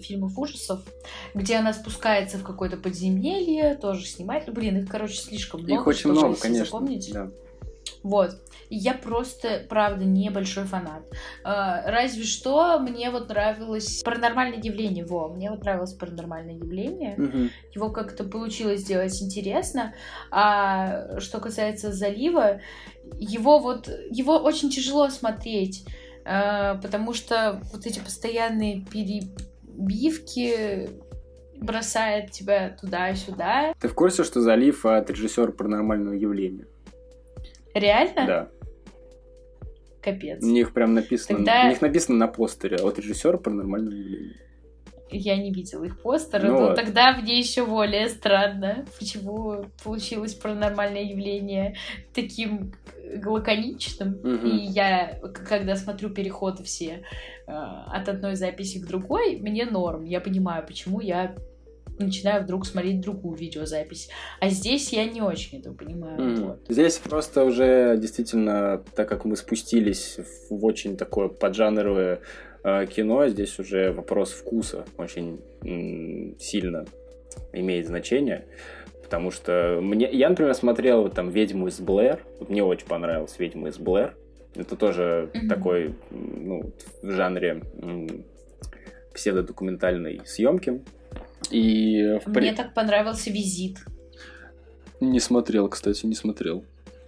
фильмов 0.00 0.38
ужасов, 0.38 0.80
где 1.34 1.56
она 1.56 1.72
спускается 1.72 2.38
в 2.38 2.42
какое-то 2.42 2.76
подземелье, 2.76 3.74
тоже 3.74 4.06
снимает. 4.06 4.52
Блин, 4.52 4.78
их, 4.78 4.88
короче, 4.88 5.16
слишком 5.16 5.62
много. 5.62 5.80
Их 5.80 5.86
очень 5.86 6.10
много, 6.10 6.36
конечно. 6.36 6.64
Запомнить. 6.66 7.12
Да. 7.12 7.30
Вот. 8.02 8.40
Я 8.68 8.94
просто, 8.94 9.64
правда, 9.68 10.04
небольшой 10.04 10.64
фанат. 10.64 11.02
А, 11.44 11.82
разве 11.88 12.24
что 12.24 12.78
мне 12.78 13.10
вот 13.10 13.28
нравилось 13.28 14.02
паранормальное 14.02 14.60
явление. 14.60 15.04
Во, 15.04 15.28
мне 15.28 15.50
вот 15.50 15.62
нравилось 15.62 15.92
паранормальное 15.92 16.54
явление. 16.54 17.14
Угу. 17.16 17.48
Его 17.74 17.90
как-то 17.90 18.24
получилось 18.24 18.80
сделать 18.80 19.20
интересно. 19.22 19.94
А 20.30 21.20
что 21.20 21.38
касается 21.38 21.92
залива, 21.92 22.60
его 23.18 23.58
вот 23.60 23.88
его 24.10 24.36
очень 24.38 24.70
тяжело 24.70 25.08
смотреть. 25.10 25.84
А, 26.24 26.76
потому 26.76 27.12
что 27.14 27.60
вот 27.72 27.86
эти 27.86 28.00
постоянные 28.00 28.84
пере 28.84 29.22
бивки 29.76 30.88
бросает 31.58 32.30
тебя 32.30 32.76
туда-сюда. 32.80 33.74
Ты 33.80 33.88
в 33.88 33.94
курсе, 33.94 34.24
что 34.24 34.40
залив 34.40 34.84
от 34.84 35.10
режиссера 35.10 35.52
паранормального 35.52 36.14
явления? 36.14 36.66
Реально? 37.74 38.26
Да. 38.26 38.50
Капец. 40.02 40.42
У 40.42 40.46
них 40.46 40.72
прям 40.72 40.94
написано, 40.94 41.38
Тогда... 41.38 41.64
у 41.64 41.68
них 41.68 41.80
написано 41.80 42.18
на 42.18 42.28
постере 42.28 42.76
от 42.76 42.98
режиссера 42.98 43.38
паранормального 43.38 43.94
явления. 43.94 44.40
Я 45.10 45.36
не 45.36 45.52
видела 45.52 45.84
их 45.84 46.00
постера, 46.02 46.46
ну 46.46 46.52
но 46.52 46.66
вот. 46.68 46.76
тогда 46.76 47.16
мне 47.16 47.38
еще 47.38 47.64
более 47.64 48.08
странно, 48.08 48.84
почему 48.98 49.66
получилось 49.84 50.34
паранормальное 50.34 51.04
явление 51.04 51.76
таким 52.12 52.72
лаконичным. 53.24 54.18
Угу. 54.22 54.46
И 54.46 54.56
я, 54.56 55.20
когда 55.48 55.76
смотрю 55.76 56.10
переходы 56.10 56.64
все 56.64 57.04
э, 57.46 57.52
от 57.52 58.08
одной 58.08 58.34
записи 58.34 58.78
к 58.80 58.86
другой, 58.86 59.36
мне 59.36 59.64
норм. 59.64 60.04
Я 60.04 60.20
понимаю, 60.20 60.66
почему 60.66 61.00
я 61.00 61.36
начинаю 61.98 62.42
вдруг 62.42 62.66
смотреть 62.66 63.00
другую 63.00 63.36
видеозапись. 63.36 64.08
А 64.40 64.48
здесь 64.48 64.92
я 64.92 65.04
не 65.06 65.22
очень 65.22 65.60
это 65.60 65.72
понимаю. 65.72 66.18
Mm. 66.18 66.44
Вот. 66.44 66.60
Здесь 66.68 66.98
просто 66.98 67.44
уже 67.44 67.96
действительно, 67.98 68.82
так 68.94 69.08
как 69.08 69.24
мы 69.24 69.36
спустились 69.36 70.18
в 70.50 70.64
очень 70.64 70.96
такое 70.96 71.28
поджанровое 71.28 72.16
э, 72.16 72.55
кино, 72.86 73.28
здесь 73.28 73.58
уже 73.58 73.92
вопрос 73.92 74.32
вкуса 74.32 74.84
очень 74.96 75.40
сильно 76.38 76.84
имеет 77.52 77.86
значение. 77.86 78.46
Потому 79.02 79.30
что 79.30 79.78
мне, 79.80 80.10
я, 80.10 80.28
например, 80.28 80.52
смотрел 80.54 81.08
там 81.08 81.30
«Ведьму 81.30 81.68
из 81.68 81.78
Блэр». 81.78 82.20
Мне 82.48 82.64
очень 82.64 82.88
понравилась 82.88 83.38
«Ведьма 83.38 83.68
из 83.68 83.78
Блэр». 83.78 84.16
Это 84.56 84.74
тоже 84.74 85.30
mm-hmm. 85.32 85.48
такой, 85.48 85.94
ну, 86.10 86.72
в 87.02 87.10
жанре 87.10 87.62
м- 87.80 88.24
псевдодокументальной 89.14 90.22
съемки. 90.24 90.82
И 91.50 92.18
в... 92.24 92.28
Мне 92.28 92.52
так 92.52 92.74
понравился 92.74 93.30
«Визит». 93.30 93.76
Не 95.00 95.20
смотрел, 95.20 95.68
кстати, 95.68 96.06
не 96.06 96.14
смотрел. 96.14 96.64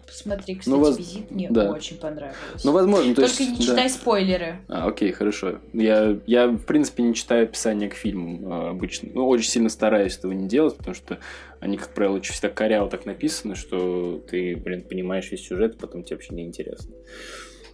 Посмотри, 0.09 0.55
ну, 0.55 0.61
кстати, 0.61 0.75
ну, 0.75 0.79
воз... 0.81 0.99
визит 0.99 1.31
мне 1.31 1.49
да. 1.51 1.71
очень 1.71 1.99
понравилось. 1.99 2.65
Ну, 2.65 2.73
возможно, 2.73 3.15
то 3.15 3.23
Только 3.23 3.43
есть... 3.43 3.59
не 3.59 3.65
читай 3.65 3.85
да. 3.85 3.89
спойлеры. 3.89 4.57
А, 4.69 4.89
окей, 4.89 5.13
хорошо. 5.13 5.61
Я, 5.73 6.19
я, 6.27 6.49
в 6.49 6.65
принципе, 6.65 7.03
не 7.03 7.15
читаю 7.15 7.45
описание 7.45 7.91
к 7.91 7.95
фильму 7.95 8.53
а, 8.53 8.71
обычно. 8.71 9.11
Ну, 9.13 9.29
очень 9.29 9.51
сильно 9.51 9.69
стараюсь 9.69 10.17
этого 10.17 10.33
не 10.33 10.49
делать, 10.49 10.77
потому 10.77 10.95
что 10.95 11.19
они, 11.61 11.77
как 11.77 11.91
правило, 11.91 12.17
очень 12.17 12.33
всегда 12.33 12.49
коряво 12.49 12.89
так 12.89 13.05
написаны, 13.05 13.55
что 13.55 14.23
ты, 14.29 14.57
блин, 14.57 14.83
понимаешь 14.83 15.31
весь 15.31 15.47
сюжет, 15.47 15.75
а 15.77 15.81
потом 15.81 16.03
тебе 16.03 16.17
вообще 16.17 16.35
не 16.35 16.45
интересно. 16.45 16.95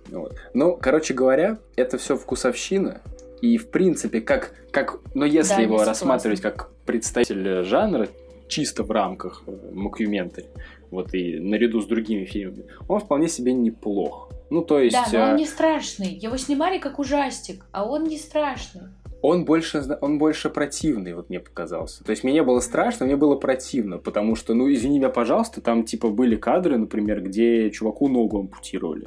Вот. 0.09 0.35
Ну, 0.53 0.77
короче 0.77 1.15
говоря, 1.15 1.59
это 1.77 1.99
все 1.99 2.17
вкусовщина. 2.17 3.01
И, 3.41 3.59
в 3.59 3.71
принципе, 3.71 4.21
как... 4.21 4.55
как 4.71 5.01
но 5.15 5.25
если 5.25 5.57
Да, 5.57 5.61
его 5.61 5.85
рассматривать 5.85 6.41
как 6.41 6.71
представитель 6.87 7.63
жанра, 7.65 8.09
чисто 8.49 8.83
в 8.83 8.91
рамках 8.91 9.43
мокюментари, 9.73 10.47
вот 10.91 11.15
и 11.15 11.39
наряду 11.39 11.81
с 11.81 11.87
другими 11.87 12.25
фильмами, 12.25 12.67
он 12.89 13.01
вполне 13.01 13.29
себе 13.29 13.53
неплох. 13.53 14.31
Ну, 14.51 14.63
то 14.63 14.79
есть... 14.79 14.97
Да, 14.97 15.07
но 15.13 15.31
он 15.33 15.37
не 15.37 15.47
страшный. 15.47 16.15
Его 16.15 16.37
снимали 16.37 16.79
как 16.79 16.99
ужастик, 16.99 17.67
а 17.73 17.85
он 17.85 18.05
не 18.05 18.19
страшный. 18.19 18.83
он 19.23 19.47
больше, 19.47 19.83
он 20.03 20.19
больше 20.19 20.51
противный, 20.51 21.15
вот 21.15 21.31
мне 21.31 21.41
показался. 21.41 22.05
То 22.05 22.11
есть 22.11 22.25
мне 22.25 22.35
не 22.35 22.43
было 22.43 22.61
страшно, 22.61 23.07
мне 23.07 23.17
было 23.17 23.37
противно, 23.37 23.97
потому 23.97 24.37
что, 24.37 24.53
ну, 24.53 24.71
извини 24.71 24.99
меня, 24.99 25.09
пожалуйста, 25.09 25.63
там, 25.63 25.85
типа, 25.85 26.11
были 26.11 26.37
кадры, 26.37 26.77
например, 26.77 27.23
где 27.23 27.71
чуваку 27.71 28.09
ногу 28.09 28.41
ампутировали. 28.41 29.07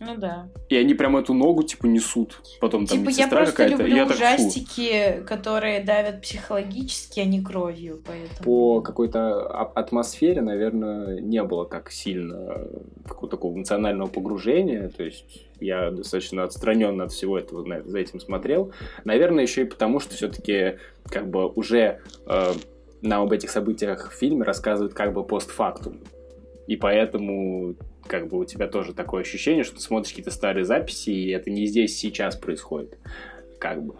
Ну 0.00 0.16
да. 0.16 0.48
И 0.68 0.76
они 0.76 0.94
прям 0.94 1.16
эту 1.16 1.34
ногу, 1.34 1.62
типа, 1.62 1.86
несут. 1.86 2.40
Потом 2.60 2.86
там 2.86 2.98
типа 2.98 3.10
я 3.10 3.26
медсестра 3.26 3.38
просто 3.44 3.66
люблю 3.68 3.96
я 3.96 4.06
так, 4.06 4.16
фу. 4.16 4.22
ужастики, 4.22 5.22
которые 5.26 5.84
давят 5.84 6.22
психологически, 6.22 7.20
а 7.20 7.24
не 7.24 7.42
кровью, 7.42 8.02
поэтому... 8.04 8.42
По 8.42 8.80
какой-то 8.80 9.46
а- 9.46 9.72
атмосфере, 9.74 10.40
наверное, 10.42 11.20
не 11.20 11.42
было 11.42 11.66
так 11.66 11.90
сильно 11.90 12.66
какого-то 13.06 13.36
такого 13.36 13.54
эмоционального 13.54 14.08
погружения. 14.08 14.88
То 14.88 15.04
есть 15.04 15.46
я 15.60 15.90
достаточно 15.90 16.44
отстраненно 16.44 17.04
от 17.04 17.12
всего 17.12 17.38
этого 17.38 17.64
за 17.84 17.98
этим 17.98 18.20
смотрел. 18.20 18.72
Наверное, 19.04 19.42
еще 19.42 19.62
и 19.62 19.66
потому, 19.66 20.00
что 20.00 20.14
все-таки 20.14 20.78
как 21.06 21.28
бы 21.30 21.48
уже 21.48 22.00
э, 22.26 22.52
нам 23.02 23.22
об 23.22 23.32
этих 23.32 23.50
событиях 23.50 24.10
в 24.10 24.14
фильме 24.14 24.44
рассказывают 24.44 24.94
как 24.94 25.12
бы 25.12 25.24
постфактум. 25.24 26.00
И 26.66 26.76
поэтому 26.76 27.76
как 28.06 28.28
бы 28.28 28.38
у 28.38 28.44
тебя 28.44 28.66
тоже 28.66 28.92
такое 28.92 29.22
ощущение, 29.22 29.64
что 29.64 29.76
ты 29.76 29.82
смотришь 29.82 30.10
какие-то 30.10 30.30
старые 30.30 30.64
записи, 30.64 31.10
и 31.10 31.30
это 31.30 31.50
не 31.50 31.66
здесь 31.66 31.96
сейчас 31.96 32.36
происходит. 32.36 32.98
Как 33.58 33.82
бы. 33.82 33.94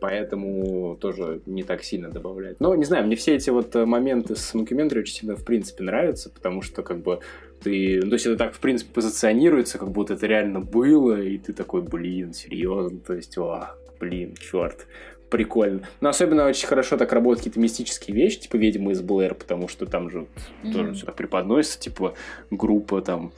Поэтому 0.00 0.96
тоже 0.96 1.42
не 1.44 1.62
так 1.62 1.84
сильно 1.84 2.08
добавляет. 2.08 2.58
Но, 2.58 2.74
не 2.74 2.84
знаю, 2.84 3.06
мне 3.06 3.16
все 3.16 3.34
эти 3.34 3.50
вот 3.50 3.76
э, 3.76 3.84
моменты 3.84 4.34
с 4.34 4.54
Мокюментари 4.54 5.00
очень 5.00 5.14
сильно, 5.14 5.36
в 5.36 5.44
принципе, 5.44 5.84
нравятся, 5.84 6.30
потому 6.30 6.62
что, 6.62 6.82
как 6.82 7.02
бы, 7.02 7.20
ты... 7.62 8.00
Ну, 8.02 8.08
то 8.08 8.14
есть 8.14 8.24
это 8.24 8.36
так, 8.36 8.54
в 8.54 8.60
принципе, 8.60 8.94
позиционируется, 8.94 9.78
как 9.78 9.90
будто 9.90 10.14
это 10.14 10.26
реально 10.26 10.60
было, 10.60 11.20
и 11.20 11.36
ты 11.36 11.52
такой, 11.52 11.82
блин, 11.82 12.32
серьезно, 12.32 12.98
то 12.98 13.12
есть, 13.12 13.36
о, 13.36 13.74
блин, 13.98 14.34
черт, 14.40 14.86
прикольно. 15.30 15.82
Но 16.00 16.08
особенно 16.10 16.46
очень 16.46 16.66
хорошо 16.66 16.96
так 16.96 17.12
работают 17.12 17.40
какие-то 17.40 17.60
мистические 17.60 18.16
вещи, 18.16 18.40
типа 18.40 18.56
«Ведьмы 18.56 18.92
из 18.92 19.00
Блэр», 19.00 19.34
потому 19.34 19.68
что 19.68 19.86
там 19.86 20.10
же 20.10 20.26
Мгм. 20.62 20.72
тоже 20.72 20.92
все 20.94 21.06
так 21.06 21.14
преподносится, 21.14 21.80
типа 21.80 22.14
группа 22.50 23.00
там 23.00 23.32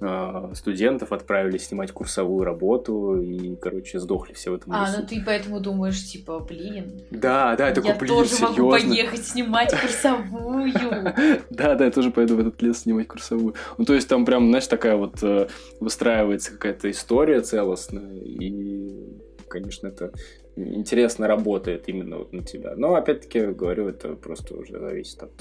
э, 0.00 0.50
студентов 0.54 1.12
отправили 1.12 1.56
снимать 1.58 1.92
курсовую 1.92 2.44
работу, 2.44 3.20
и, 3.20 3.54
короче, 3.56 3.98
сдохли 4.00 4.32
все 4.32 4.50
в 4.50 4.54
этом 4.54 4.72
А, 4.72 4.82
лесу. 4.86 5.00
ну 5.00 5.06
ты 5.06 5.22
поэтому 5.24 5.60
думаешь, 5.60 6.04
типа, 6.10 6.40
блин, 6.40 7.00
Да, 7.10 7.54
да, 7.56 7.68
я 7.68 7.74
такой, 7.74 7.90
я 7.90 7.96
блин, 7.96 8.08
тоже 8.14 8.30
могу 8.40 8.54
серьезно? 8.72 8.88
поехать 8.90 9.24
снимать 9.26 9.74
курсовую. 9.80 10.72
Да, 11.50 11.74
да, 11.76 11.84
я 11.84 11.90
тоже 11.90 12.10
пойду 12.10 12.36
в 12.36 12.40
этот 12.40 12.60
лес 12.62 12.80
снимать 12.80 13.06
курсовую. 13.08 13.54
Ну, 13.78 13.84
то 13.84 13.94
есть 13.94 14.08
там 14.08 14.24
прям, 14.24 14.48
знаешь, 14.48 14.66
такая 14.66 14.96
вот 14.96 15.22
э, 15.22 15.48
выстраивается 15.78 16.52
какая-то 16.52 16.90
история 16.90 17.40
целостная, 17.40 18.16
и, 18.16 19.19
конечно, 19.50 19.88
это 19.88 20.12
интересно 20.56 21.26
работает 21.26 21.88
именно 21.88 22.18
вот 22.18 22.32
на 22.32 22.42
тебя. 22.42 22.74
Но, 22.76 22.94
опять-таки, 22.94 23.40
говорю, 23.40 23.88
это 23.88 24.14
просто 24.14 24.56
уже 24.56 24.78
зависит 24.78 25.22
от 25.22 25.32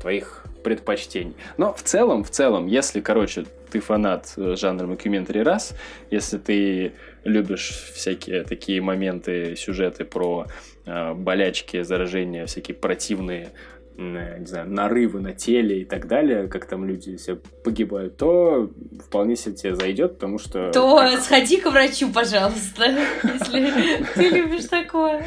твоих 0.00 0.44
предпочтений. 0.62 1.34
Но 1.56 1.72
в 1.72 1.82
целом, 1.82 2.22
в 2.22 2.30
целом, 2.30 2.66
если, 2.66 3.00
короче, 3.00 3.46
ты 3.70 3.80
фанат 3.80 4.34
э, 4.36 4.54
жанра 4.56 4.86
мокюментари 4.86 5.40
раз, 5.40 5.74
если 6.10 6.38
ты 6.38 6.92
любишь 7.24 7.92
всякие 7.94 8.44
такие 8.44 8.80
моменты, 8.80 9.56
сюжеты 9.56 10.04
про 10.04 10.46
э, 10.84 11.14
болячки, 11.14 11.82
заражения, 11.82 12.46
всякие 12.46 12.76
противные 12.76 13.52
не 13.96 14.46
знаю, 14.46 14.70
нарывы 14.70 15.20
на 15.20 15.32
теле 15.32 15.80
и 15.80 15.84
так 15.84 16.06
далее, 16.06 16.48
как 16.48 16.66
там 16.66 16.84
люди 16.84 17.16
все 17.16 17.36
погибают, 17.36 18.16
то 18.16 18.70
вполне 19.04 19.36
себе 19.36 19.54
тебе 19.54 19.74
зайдет, 19.74 20.14
потому 20.14 20.38
что... 20.38 20.70
То 20.70 20.96
как- 20.96 21.20
сходи 21.20 21.60
к 21.60 21.70
врачу, 21.70 22.12
пожалуйста, 22.12 22.84
если 23.22 24.04
ты 24.14 24.28
любишь 24.28 24.66
такое. 24.66 25.24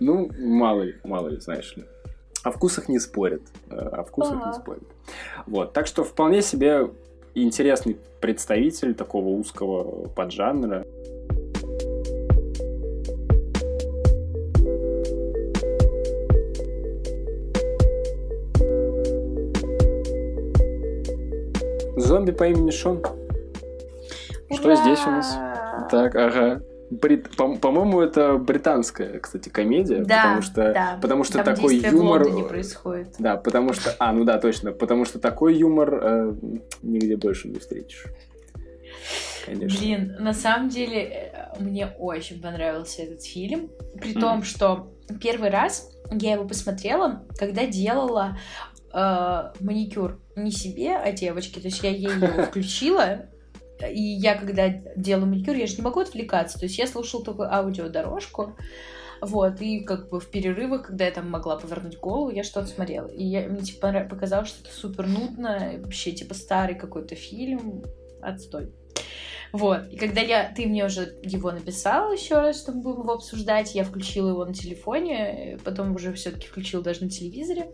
Ну, 0.00 0.30
мало 0.38 0.82
ли, 0.82 0.94
мало 1.04 1.28
ли, 1.28 1.40
знаешь 1.40 1.76
ли. 1.76 1.84
О 2.44 2.50
вкусах 2.52 2.88
не 2.88 2.98
спорят. 3.00 3.42
э, 3.70 3.74
О 3.76 4.04
вкусах 4.04 4.46
не 4.46 4.52
спорят. 4.54 4.82
Вот, 5.46 5.72
так 5.72 5.86
что 5.88 6.04
вполне 6.04 6.42
себе 6.42 6.88
интересный 7.34 7.96
представитель 8.20 8.94
такого 8.94 9.28
узкого 9.28 10.08
поджанра. 10.08 10.86
Зомби 22.06 22.30
по 22.30 22.44
имени 22.46 22.70
Шон. 22.70 23.02
Что 24.52 24.68
Ура! 24.68 24.76
здесь 24.76 25.00
у 25.06 25.10
нас? 25.10 25.36
Так, 25.90 26.14
ага. 26.14 26.62
Брит- 26.88 27.34
по- 27.36 27.56
По-моему, 27.56 28.00
это 28.00 28.36
британская, 28.38 29.18
кстати, 29.18 29.48
комедия, 29.48 30.04
Да, 30.04 30.22
потому 30.22 30.42
что, 30.42 30.72
да. 30.72 30.98
потому 31.02 31.24
что 31.24 31.42
Там 31.42 31.56
такой 31.56 31.76
юмор. 31.78 32.22
Лондоне 32.22 32.44
происходит. 32.44 33.08
Да, 33.18 33.36
потому 33.36 33.72
что, 33.72 33.96
а, 33.98 34.12
ну 34.12 34.22
да, 34.22 34.38
точно, 34.38 34.70
потому 34.70 35.04
что 35.04 35.18
такой 35.18 35.56
юмор 35.56 35.94
э, 36.00 36.34
нигде 36.82 37.16
больше 37.16 37.48
не 37.48 37.58
встретишь. 37.58 38.04
Конечно. 39.44 39.80
Блин, 39.80 40.14
на 40.20 40.32
самом 40.32 40.68
деле 40.68 41.02
э, 41.02 41.60
мне 41.60 41.88
очень 41.98 42.40
понравился 42.40 43.02
этот 43.02 43.24
фильм, 43.24 43.68
при 44.00 44.12
Мгм. 44.12 44.20
том, 44.20 44.42
что 44.44 44.92
первый 45.20 45.50
раз 45.50 45.90
я 46.12 46.34
его 46.34 46.44
посмотрела, 46.46 47.24
когда 47.36 47.66
делала 47.66 48.36
э, 48.96 49.52
маникюр 49.60 50.18
не 50.34 50.50
себе, 50.50 50.96
а 50.96 51.12
девочке, 51.12 51.60
то 51.60 51.66
есть 51.66 51.82
я 51.82 51.90
ей 51.90 52.08
его 52.08 52.42
включила, 52.48 53.26
и 53.88 54.00
я 54.00 54.36
когда 54.36 54.68
делаю 54.96 55.26
маникюр, 55.26 55.54
я 55.54 55.66
же 55.66 55.76
не 55.76 55.82
могу 55.82 56.00
отвлекаться, 56.00 56.58
то 56.58 56.64
есть 56.64 56.78
я 56.78 56.86
слушала 56.86 57.22
только 57.22 57.52
аудиодорожку, 57.52 58.56
вот, 59.20 59.60
и 59.60 59.80
как 59.80 60.08
бы 60.08 60.20
в 60.20 60.30
перерывах, 60.30 60.86
когда 60.86 61.04
я 61.06 61.10
там 61.10 61.30
могла 61.30 61.56
повернуть 61.56 61.98
голову, 61.98 62.30
я 62.30 62.44
что-то 62.44 62.66
смотрела. 62.66 63.06
И 63.06 63.24
я, 63.24 63.48
мне 63.48 63.62
типа 63.62 64.06
показалось, 64.10 64.48
что 64.48 64.62
это 64.62 64.76
супер 64.76 65.06
нудно, 65.06 65.72
вообще 65.78 66.12
типа 66.12 66.34
старый 66.34 66.74
какой-то 66.74 67.14
фильм, 67.14 67.82
отстой. 68.20 68.72
Вот, 69.52 69.90
и 69.90 69.96
когда 69.96 70.20
я, 70.20 70.52
ты 70.54 70.66
мне 70.66 70.84
уже 70.84 71.14
его 71.22 71.50
написал 71.50 72.12
еще 72.12 72.40
раз, 72.40 72.60
чтобы 72.60 72.82
будем 72.82 73.00
его 73.02 73.12
обсуждать, 73.14 73.74
я 73.74 73.84
включила 73.84 74.30
его 74.30 74.44
на 74.44 74.52
телефоне, 74.52 75.58
потом 75.64 75.94
уже 75.94 76.12
все-таки 76.12 76.46
включила 76.46 76.82
даже 76.82 77.04
на 77.04 77.10
телевизоре. 77.10 77.70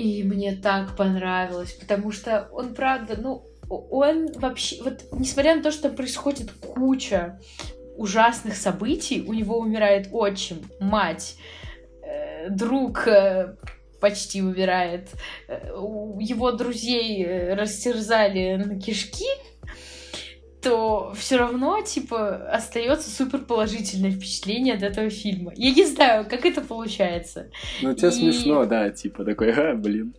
И 0.00 0.24
мне 0.24 0.56
так 0.56 0.96
понравилось, 0.96 1.72
потому 1.72 2.10
что 2.10 2.48
он, 2.52 2.74
правда, 2.74 3.18
ну, 3.20 3.44
он 3.68 4.32
вообще, 4.32 4.82
вот 4.82 5.04
несмотря 5.12 5.56
на 5.56 5.62
то, 5.62 5.70
что 5.70 5.90
происходит 5.90 6.50
куча 6.52 7.38
ужасных 7.98 8.56
событий, 8.56 9.22
у 9.28 9.34
него 9.34 9.58
умирает 9.58 10.08
отчим, 10.10 10.62
мать, 10.80 11.36
э, 12.02 12.48
друг 12.48 13.06
э, 13.06 13.56
почти 14.00 14.40
умирает, 14.40 15.10
э, 15.48 15.66
его 16.18 16.50
друзей 16.52 17.22
э, 17.22 17.54
растерзали 17.54 18.56
на 18.56 18.80
кишки, 18.80 19.28
то 20.62 21.14
все 21.16 21.36
равно, 21.36 21.80
типа, 21.82 22.48
остается 22.50 23.10
супер 23.10 23.40
положительное 23.40 24.10
впечатление 24.10 24.74
от 24.74 24.82
этого 24.82 25.08
фильма. 25.10 25.52
Я 25.56 25.72
не 25.72 25.84
знаю, 25.86 26.26
как 26.28 26.44
это 26.44 26.60
получается. 26.60 27.48
Ну, 27.82 27.94
тебе 27.94 28.08
И- 28.08 28.12
смешно, 28.12 28.64
да, 28.66 28.90
типа 28.90 29.24
такой, 29.24 29.52
а, 29.52 29.74
блин. 29.74 30.14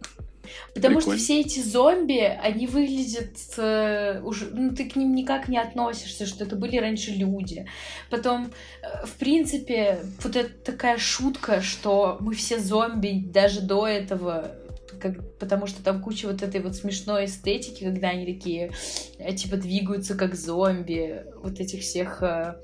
Потому 0.73 0.97
Прикольно. 0.97 1.17
что 1.17 1.25
все 1.25 1.39
эти 1.41 1.59
зомби, 1.59 2.19
они 2.41 2.67
выглядят 2.67 3.35
э, 3.57 4.21
уже, 4.21 4.49
ну 4.53 4.71
ты 4.75 4.89
к 4.89 4.95
ним 4.95 5.13
никак 5.15 5.47
не 5.47 5.57
относишься, 5.57 6.25
что 6.25 6.43
это 6.45 6.55
были 6.55 6.77
раньше 6.77 7.11
люди. 7.11 7.67
Потом, 8.09 8.51
э, 8.81 9.05
в 9.05 9.11
принципе, 9.13 9.99
вот 10.23 10.35
эта 10.35 10.49
такая 10.49 10.97
шутка, 10.97 11.61
что 11.61 12.17
мы 12.19 12.33
все 12.33 12.59
зомби 12.59 13.21
даже 13.25 13.61
до 13.61 13.87
этого, 13.87 14.51
как- 15.01 15.37
потому 15.37 15.67
что 15.67 15.83
там 15.83 16.01
куча 16.01 16.27
вот 16.27 16.41
этой 16.41 16.61
вот 16.61 16.75
смешной 16.75 17.25
эстетики, 17.25 17.83
когда 17.83 18.09
они 18.09 18.25
такие 18.25 18.71
э, 19.17 19.33
типа 19.33 19.57
двигаются 19.57 20.15
как 20.15 20.35
зомби, 20.35 21.25
вот 21.41 21.59
этих 21.59 21.81
всех 21.81 22.21
э, 22.21 22.55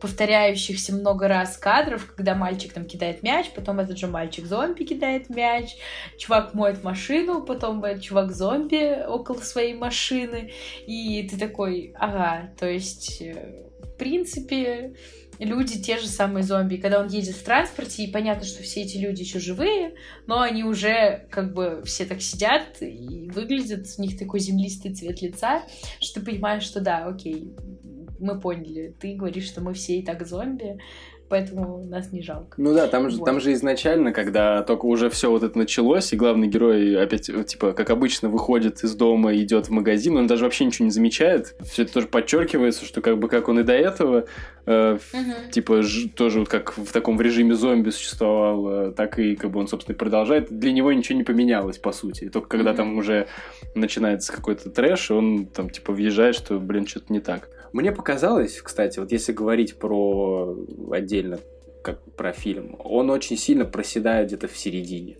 повторяющихся 0.00 0.94
много 0.94 1.28
раз 1.28 1.56
кадров, 1.56 2.12
когда 2.16 2.34
мальчик 2.34 2.72
там 2.72 2.86
кидает 2.86 3.22
мяч, 3.22 3.50
потом 3.54 3.80
этот 3.80 3.98
же 3.98 4.06
мальчик 4.06 4.46
зомби 4.46 4.84
кидает 4.84 5.28
мяч, 5.28 5.76
чувак 6.18 6.54
моет 6.54 6.82
машину, 6.82 7.42
потом 7.42 7.82
чувак 8.00 8.32
зомби 8.32 9.04
около 9.06 9.40
своей 9.40 9.74
машины, 9.74 10.52
и 10.86 11.28
ты 11.30 11.38
такой, 11.38 11.94
ага, 11.98 12.50
то 12.58 12.66
есть, 12.66 13.20
э, 13.20 13.66
в 13.82 13.96
принципе, 13.98 14.94
люди 15.40 15.80
те 15.80 15.98
же 15.98 16.06
самые 16.06 16.42
зомби. 16.42 16.76
Когда 16.76 17.00
он 17.00 17.08
едет 17.08 17.34
в 17.34 17.42
транспорте, 17.42 18.04
и 18.04 18.12
понятно, 18.12 18.44
что 18.44 18.62
все 18.62 18.82
эти 18.82 18.98
люди 18.98 19.22
еще 19.22 19.38
живые, 19.38 19.94
но 20.26 20.40
они 20.40 20.64
уже 20.64 21.26
как 21.30 21.54
бы 21.54 21.82
все 21.84 22.04
так 22.04 22.20
сидят 22.20 22.80
и 22.80 23.28
выглядят, 23.30 23.86
у 23.98 24.02
них 24.02 24.18
такой 24.18 24.40
землистый 24.40 24.94
цвет 24.94 25.22
лица, 25.22 25.62
что 26.00 26.20
ты 26.20 26.26
понимаешь, 26.26 26.62
что 26.62 26.80
да, 26.80 27.06
окей, 27.06 27.54
мы 28.20 28.38
поняли. 28.38 28.94
Ты 29.00 29.14
говоришь, 29.14 29.46
что 29.46 29.60
мы 29.60 29.74
все 29.74 29.98
и 29.98 30.02
так 30.02 30.26
зомби, 30.26 30.78
поэтому 31.30 31.86
нас 31.86 32.12
не 32.12 32.22
жалко. 32.22 32.54
Ну 32.58 32.74
да, 32.74 32.88
там, 32.88 33.04
вот. 33.04 33.12
же, 33.12 33.18
там 33.20 33.40
же 33.40 33.52
изначально, 33.52 34.12
когда 34.12 34.62
только 34.62 34.86
уже 34.86 35.08
все 35.08 35.30
вот 35.30 35.44
это 35.44 35.56
началось, 35.56 36.12
и 36.12 36.16
главный 36.16 36.48
герой 36.48 37.00
опять, 37.00 37.30
типа, 37.46 37.72
как 37.72 37.88
обычно, 37.88 38.28
выходит 38.28 38.82
из 38.82 38.94
дома, 38.96 39.34
идет 39.36 39.68
в 39.68 39.70
магазин, 39.70 40.16
он 40.16 40.26
даже 40.26 40.44
вообще 40.44 40.64
ничего 40.64 40.86
не 40.86 40.90
замечает. 40.90 41.54
Все 41.60 41.84
это 41.84 41.94
тоже 41.94 42.08
подчеркивается, 42.08 42.84
что 42.84 43.00
как 43.00 43.18
бы 43.18 43.28
как 43.28 43.48
он 43.48 43.60
и 43.60 43.62
до 43.62 43.72
этого, 43.72 44.26
э, 44.66 44.94
угу. 44.94 45.50
типа, 45.52 45.82
ж, 45.82 46.08
тоже 46.14 46.40
вот 46.40 46.48
как 46.48 46.76
в 46.76 46.92
таком 46.92 47.16
в 47.16 47.20
режиме 47.20 47.54
зомби 47.54 47.90
существовал, 47.90 48.68
э, 48.68 48.92
так 48.92 49.18
и 49.20 49.36
как 49.36 49.52
бы 49.52 49.60
он, 49.60 49.68
собственно, 49.68 49.96
продолжает. 49.96 50.50
Для 50.50 50.72
него 50.72 50.92
ничего 50.92 51.16
не 51.16 51.24
поменялось, 51.24 51.78
по 51.78 51.92
сути. 51.92 52.24
И 52.24 52.28
только 52.28 52.48
когда 52.48 52.70
угу. 52.70 52.76
там 52.76 52.98
уже 52.98 53.28
начинается 53.76 54.32
какой-то 54.32 54.68
трэш, 54.68 55.12
он 55.12 55.46
там, 55.46 55.70
типа, 55.70 55.92
въезжает, 55.92 56.34
что, 56.34 56.58
блин, 56.58 56.88
что-то 56.88 57.12
не 57.12 57.20
так. 57.20 57.48
Мне 57.72 57.92
показалось, 57.92 58.60
кстати, 58.60 58.98
вот 58.98 59.12
если 59.12 59.32
говорить 59.32 59.78
про 59.78 60.56
отдельно 60.90 61.38
как 61.82 62.02
про 62.14 62.32
фильм, 62.32 62.76
он 62.78 63.10
очень 63.10 63.36
сильно 63.36 63.64
проседает 63.64 64.28
где-то 64.28 64.48
в 64.48 64.56
середине. 64.56 65.16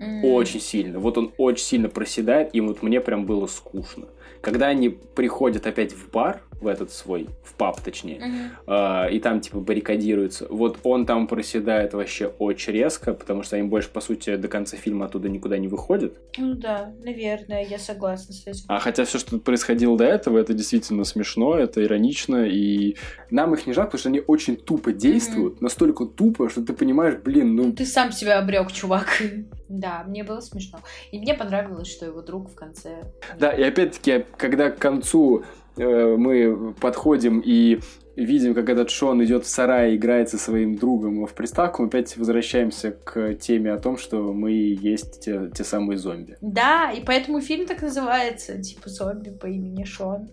Mm. 0.00 0.22
Очень 0.22 0.60
сильно. 0.60 0.98
Вот 0.98 1.18
он 1.18 1.32
очень 1.36 1.64
сильно 1.64 1.88
проседает, 1.88 2.50
и 2.54 2.60
вот 2.60 2.82
мне 2.82 3.00
прям 3.00 3.26
было 3.26 3.46
скучно. 3.46 4.06
Когда 4.40 4.68
они 4.68 4.88
приходят 4.88 5.66
опять 5.66 5.92
в 5.92 6.10
бар, 6.10 6.42
в 6.60 6.66
этот 6.66 6.92
свой, 6.92 7.28
в 7.42 7.54
паб 7.54 7.80
точнее, 7.80 8.52
uh-huh. 8.66 9.06
э, 9.08 9.14
и 9.14 9.20
там 9.20 9.40
типа 9.40 9.60
баррикадируются, 9.60 10.46
вот 10.50 10.78
он 10.82 11.06
там 11.06 11.26
проседает 11.26 11.94
вообще 11.94 12.26
очень 12.26 12.72
резко, 12.72 13.14
потому 13.14 13.42
что 13.42 13.56
они 13.56 13.66
больше, 13.66 13.88
по 13.90 14.00
сути, 14.00 14.36
до 14.36 14.48
конца 14.48 14.76
фильма 14.76 15.06
оттуда 15.06 15.28
никуда 15.28 15.58
не 15.58 15.68
выходят. 15.68 16.14
Ну 16.36 16.54
да, 16.54 16.92
наверное, 17.02 17.64
я 17.64 17.78
согласна 17.78 18.34
с 18.34 18.46
этим. 18.46 18.64
А 18.68 18.78
хотя 18.78 19.04
все, 19.04 19.18
что 19.18 19.38
происходило 19.38 19.96
до 19.96 20.04
этого, 20.04 20.38
это 20.38 20.52
действительно 20.52 21.04
смешно, 21.04 21.56
это 21.56 21.82
иронично, 21.82 22.46
и 22.46 22.96
нам 23.30 23.54
их 23.54 23.66
не 23.66 23.72
жалко, 23.72 23.92
потому 23.92 24.00
что 24.00 24.08
они 24.10 24.22
очень 24.26 24.56
тупо 24.56 24.92
действуют, 24.92 25.54
uh-huh. 25.54 25.62
настолько 25.62 26.04
тупо, 26.04 26.48
что 26.48 26.64
ты 26.64 26.72
понимаешь, 26.72 27.16
блин, 27.16 27.56
ну... 27.56 27.72
Ты 27.72 27.86
сам 27.86 28.12
себя 28.12 28.38
обрек, 28.38 28.72
чувак. 28.72 29.22
Да, 29.70 30.02
мне 30.04 30.24
было 30.24 30.40
смешно. 30.40 30.80
И 31.12 31.18
мне 31.20 31.32
понравилось, 31.32 31.86
что 31.86 32.04
его 32.04 32.22
друг 32.22 32.50
в 32.50 32.56
конце... 32.56 33.04
Да, 33.38 33.52
и 33.52 33.62
опять-таки, 33.62 34.24
когда 34.36 34.68
к 34.68 34.78
концу 34.78 35.44
мы 35.76 36.74
подходим 36.80 37.40
и 37.44 37.80
видим, 38.16 38.54
как 38.54 38.68
этот 38.68 38.90
Шон 38.90 39.24
идет 39.24 39.44
в 39.44 39.48
сарай 39.48 39.92
и 39.92 39.96
играет 39.96 40.28
со 40.28 40.38
своим 40.38 40.76
другом 40.76 41.26
в 41.26 41.34
приставку, 41.34 41.82
мы 41.82 41.88
опять 41.88 42.16
возвращаемся 42.16 42.92
к 42.92 43.34
теме 43.34 43.72
о 43.72 43.78
том, 43.78 43.96
что 43.96 44.32
мы 44.32 44.52
есть 44.52 45.20
те, 45.20 45.50
те 45.54 45.64
самые 45.64 45.98
зомби. 45.98 46.36
Да, 46.40 46.90
и 46.90 47.02
поэтому 47.02 47.40
фильм 47.40 47.66
так 47.66 47.82
называется, 47.82 48.60
типа 48.60 48.88
зомби 48.88 49.30
по 49.30 49.46
имени 49.46 49.84
Шон. 49.84 50.30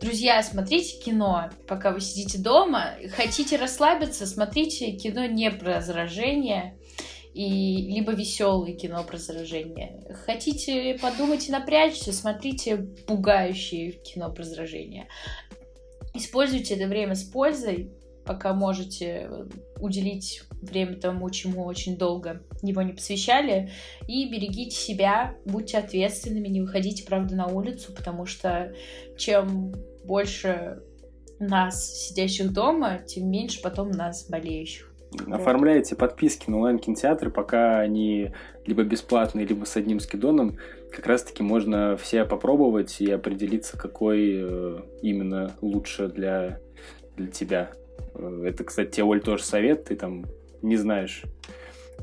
Друзья, 0.00 0.42
смотрите 0.42 0.98
кино, 0.98 1.50
пока 1.66 1.90
вы 1.90 2.00
сидите 2.00 2.38
дома. 2.38 2.90
Хотите 3.16 3.56
расслабиться, 3.56 4.26
смотрите 4.26 4.92
кино 4.92 5.24
не 5.26 5.50
про 5.50 5.80
заражение 5.80 6.76
и 7.34 7.90
либо 7.90 8.12
веселое 8.12 8.74
кино 8.74 9.02
про 9.02 9.18
заражение. 9.18 10.06
Хотите 10.24 10.96
подумать 11.00 11.48
и 11.48 11.52
напрячься, 11.52 12.12
смотрите 12.12 12.76
пугающее 12.76 13.92
кино 13.92 14.32
про 14.32 14.44
заражение. 14.44 15.08
Используйте 16.14 16.74
это 16.74 16.86
время 16.86 17.16
с 17.16 17.24
пользой, 17.24 17.90
пока 18.24 18.54
можете 18.54 19.28
уделить 19.80 20.42
время 20.62 20.96
тому, 20.96 21.28
чему 21.30 21.64
очень 21.64 21.98
долго 21.98 22.40
его 22.62 22.82
не 22.82 22.92
посвящали, 22.92 23.72
и 24.06 24.28
берегите 24.30 24.76
себя, 24.76 25.36
будьте 25.44 25.78
ответственными, 25.78 26.48
не 26.48 26.60
выходите, 26.60 27.04
правда, 27.04 27.34
на 27.34 27.48
улицу, 27.48 27.92
потому 27.92 28.26
что 28.26 28.72
чем 29.18 29.74
больше 30.04 30.80
нас, 31.40 31.92
сидящих 31.92 32.52
дома, 32.52 32.98
тем 32.98 33.28
меньше 33.28 33.60
потом 33.60 33.90
нас, 33.90 34.28
болеющих. 34.28 34.93
Оформляйте 35.30 35.96
подписки 35.96 36.50
на 36.50 36.56
онлайн-кинотеатры, 36.56 37.30
пока 37.30 37.80
они 37.80 38.32
либо 38.66 38.82
бесплатные, 38.82 39.46
либо 39.46 39.64
с 39.64 39.76
одним 39.76 40.00
скидоном. 40.00 40.56
Как 40.90 41.06
раз-таки 41.06 41.42
можно 41.42 41.96
все 41.96 42.24
попробовать 42.24 43.00
и 43.00 43.10
определиться, 43.10 43.76
какой 43.76 44.32
э, 44.36 44.78
именно 45.02 45.52
лучше 45.60 46.08
для, 46.08 46.60
для 47.16 47.26
тебя. 47.28 47.72
Э, 48.14 48.44
это, 48.46 48.64
кстати, 48.64 48.90
тебе, 48.90 49.04
Оль, 49.04 49.20
тоже 49.20 49.42
совет. 49.42 49.84
Ты 49.84 49.96
там 49.96 50.24
не 50.62 50.76
знаешь, 50.76 51.24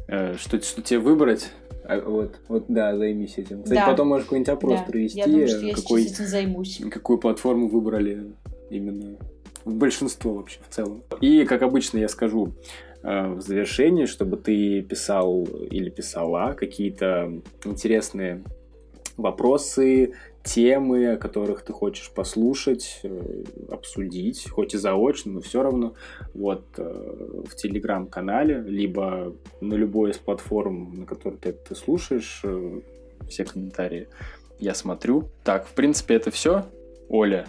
э, 0.08 0.36
что, 0.36 0.62
что 0.62 0.82
тебе 0.82 1.00
выбрать. 1.00 1.52
А, 1.86 2.00
вот, 2.00 2.40
вот, 2.48 2.66
да, 2.68 2.96
займись 2.98 3.38
этим. 3.38 3.64
Кстати, 3.64 3.80
да. 3.80 3.88
потом 3.88 4.10
можешь 4.10 4.26
какой-нибудь 4.26 4.50
опрос 4.50 4.80
да. 4.80 4.86
провести. 4.86 5.18
Я 5.18 5.26
думаю, 5.26 5.48
что 5.48 5.66
я 5.66 5.74
какой, 5.74 6.04
этим 6.04 6.26
займусь. 6.26 6.82
Какую 6.92 7.18
платформу 7.18 7.70
выбрали 7.70 8.34
именно 8.70 9.18
большинство 9.66 10.34
вообще 10.34 10.60
в 10.68 10.74
целом. 10.74 11.04
И, 11.22 11.46
как 11.46 11.62
обычно, 11.62 11.98
я 11.98 12.08
скажу, 12.08 12.54
в 13.04 13.42
завершении, 13.42 14.06
чтобы 14.06 14.38
ты 14.38 14.82
писал 14.82 15.44
или 15.44 15.90
писала 15.90 16.54
какие-то 16.54 17.42
интересные 17.66 18.44
вопросы, 19.18 20.14
темы, 20.44 21.14
о 21.14 21.18
которых 21.18 21.64
ты 21.64 21.74
хочешь 21.74 22.12
послушать, 22.12 23.02
э, 23.04 23.44
обсудить, 23.70 24.50
хоть 24.50 24.74
и 24.74 24.78
заочно, 24.78 25.34
но 25.34 25.42
все 25.42 25.62
равно, 25.62 25.94
вот 26.34 26.66
э, 26.78 27.44
в 27.50 27.56
телеграм-канале, 27.56 28.64
либо 28.66 29.36
на 29.60 29.76
любой 29.76 30.12
из 30.12 30.18
платформ, 30.18 31.02
на 31.02 31.06
которой 31.06 31.38
ты 31.38 31.50
это 31.50 31.76
слушаешь, 31.76 32.44
все 33.30 33.46
комментарии 33.46 34.08
я 34.60 34.74
смотрю. 34.76 35.30
Так, 35.44 35.68
в 35.68 35.74
принципе, 35.74 36.16
это 36.16 36.32
все. 36.32 36.66
Оля 37.10 37.48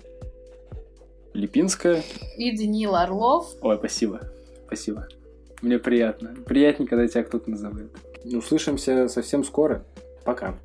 Липинская. 1.35 2.03
И 2.37 2.57
Даниил 2.57 2.95
Орлов. 2.95 3.53
Ой, 3.61 3.77
спасибо. 3.77 4.21
Спасибо. 4.67 5.07
Мне 5.63 5.79
приятно. 5.79 6.35
Приятнее, 6.45 6.89
когда 6.89 7.07
тебя 7.07 7.23
кто-то 7.23 7.49
называет. 7.51 7.91
Услышимся 8.25 9.09
совсем 9.09 9.45
скоро. 9.45 9.85
Пока. 10.25 10.59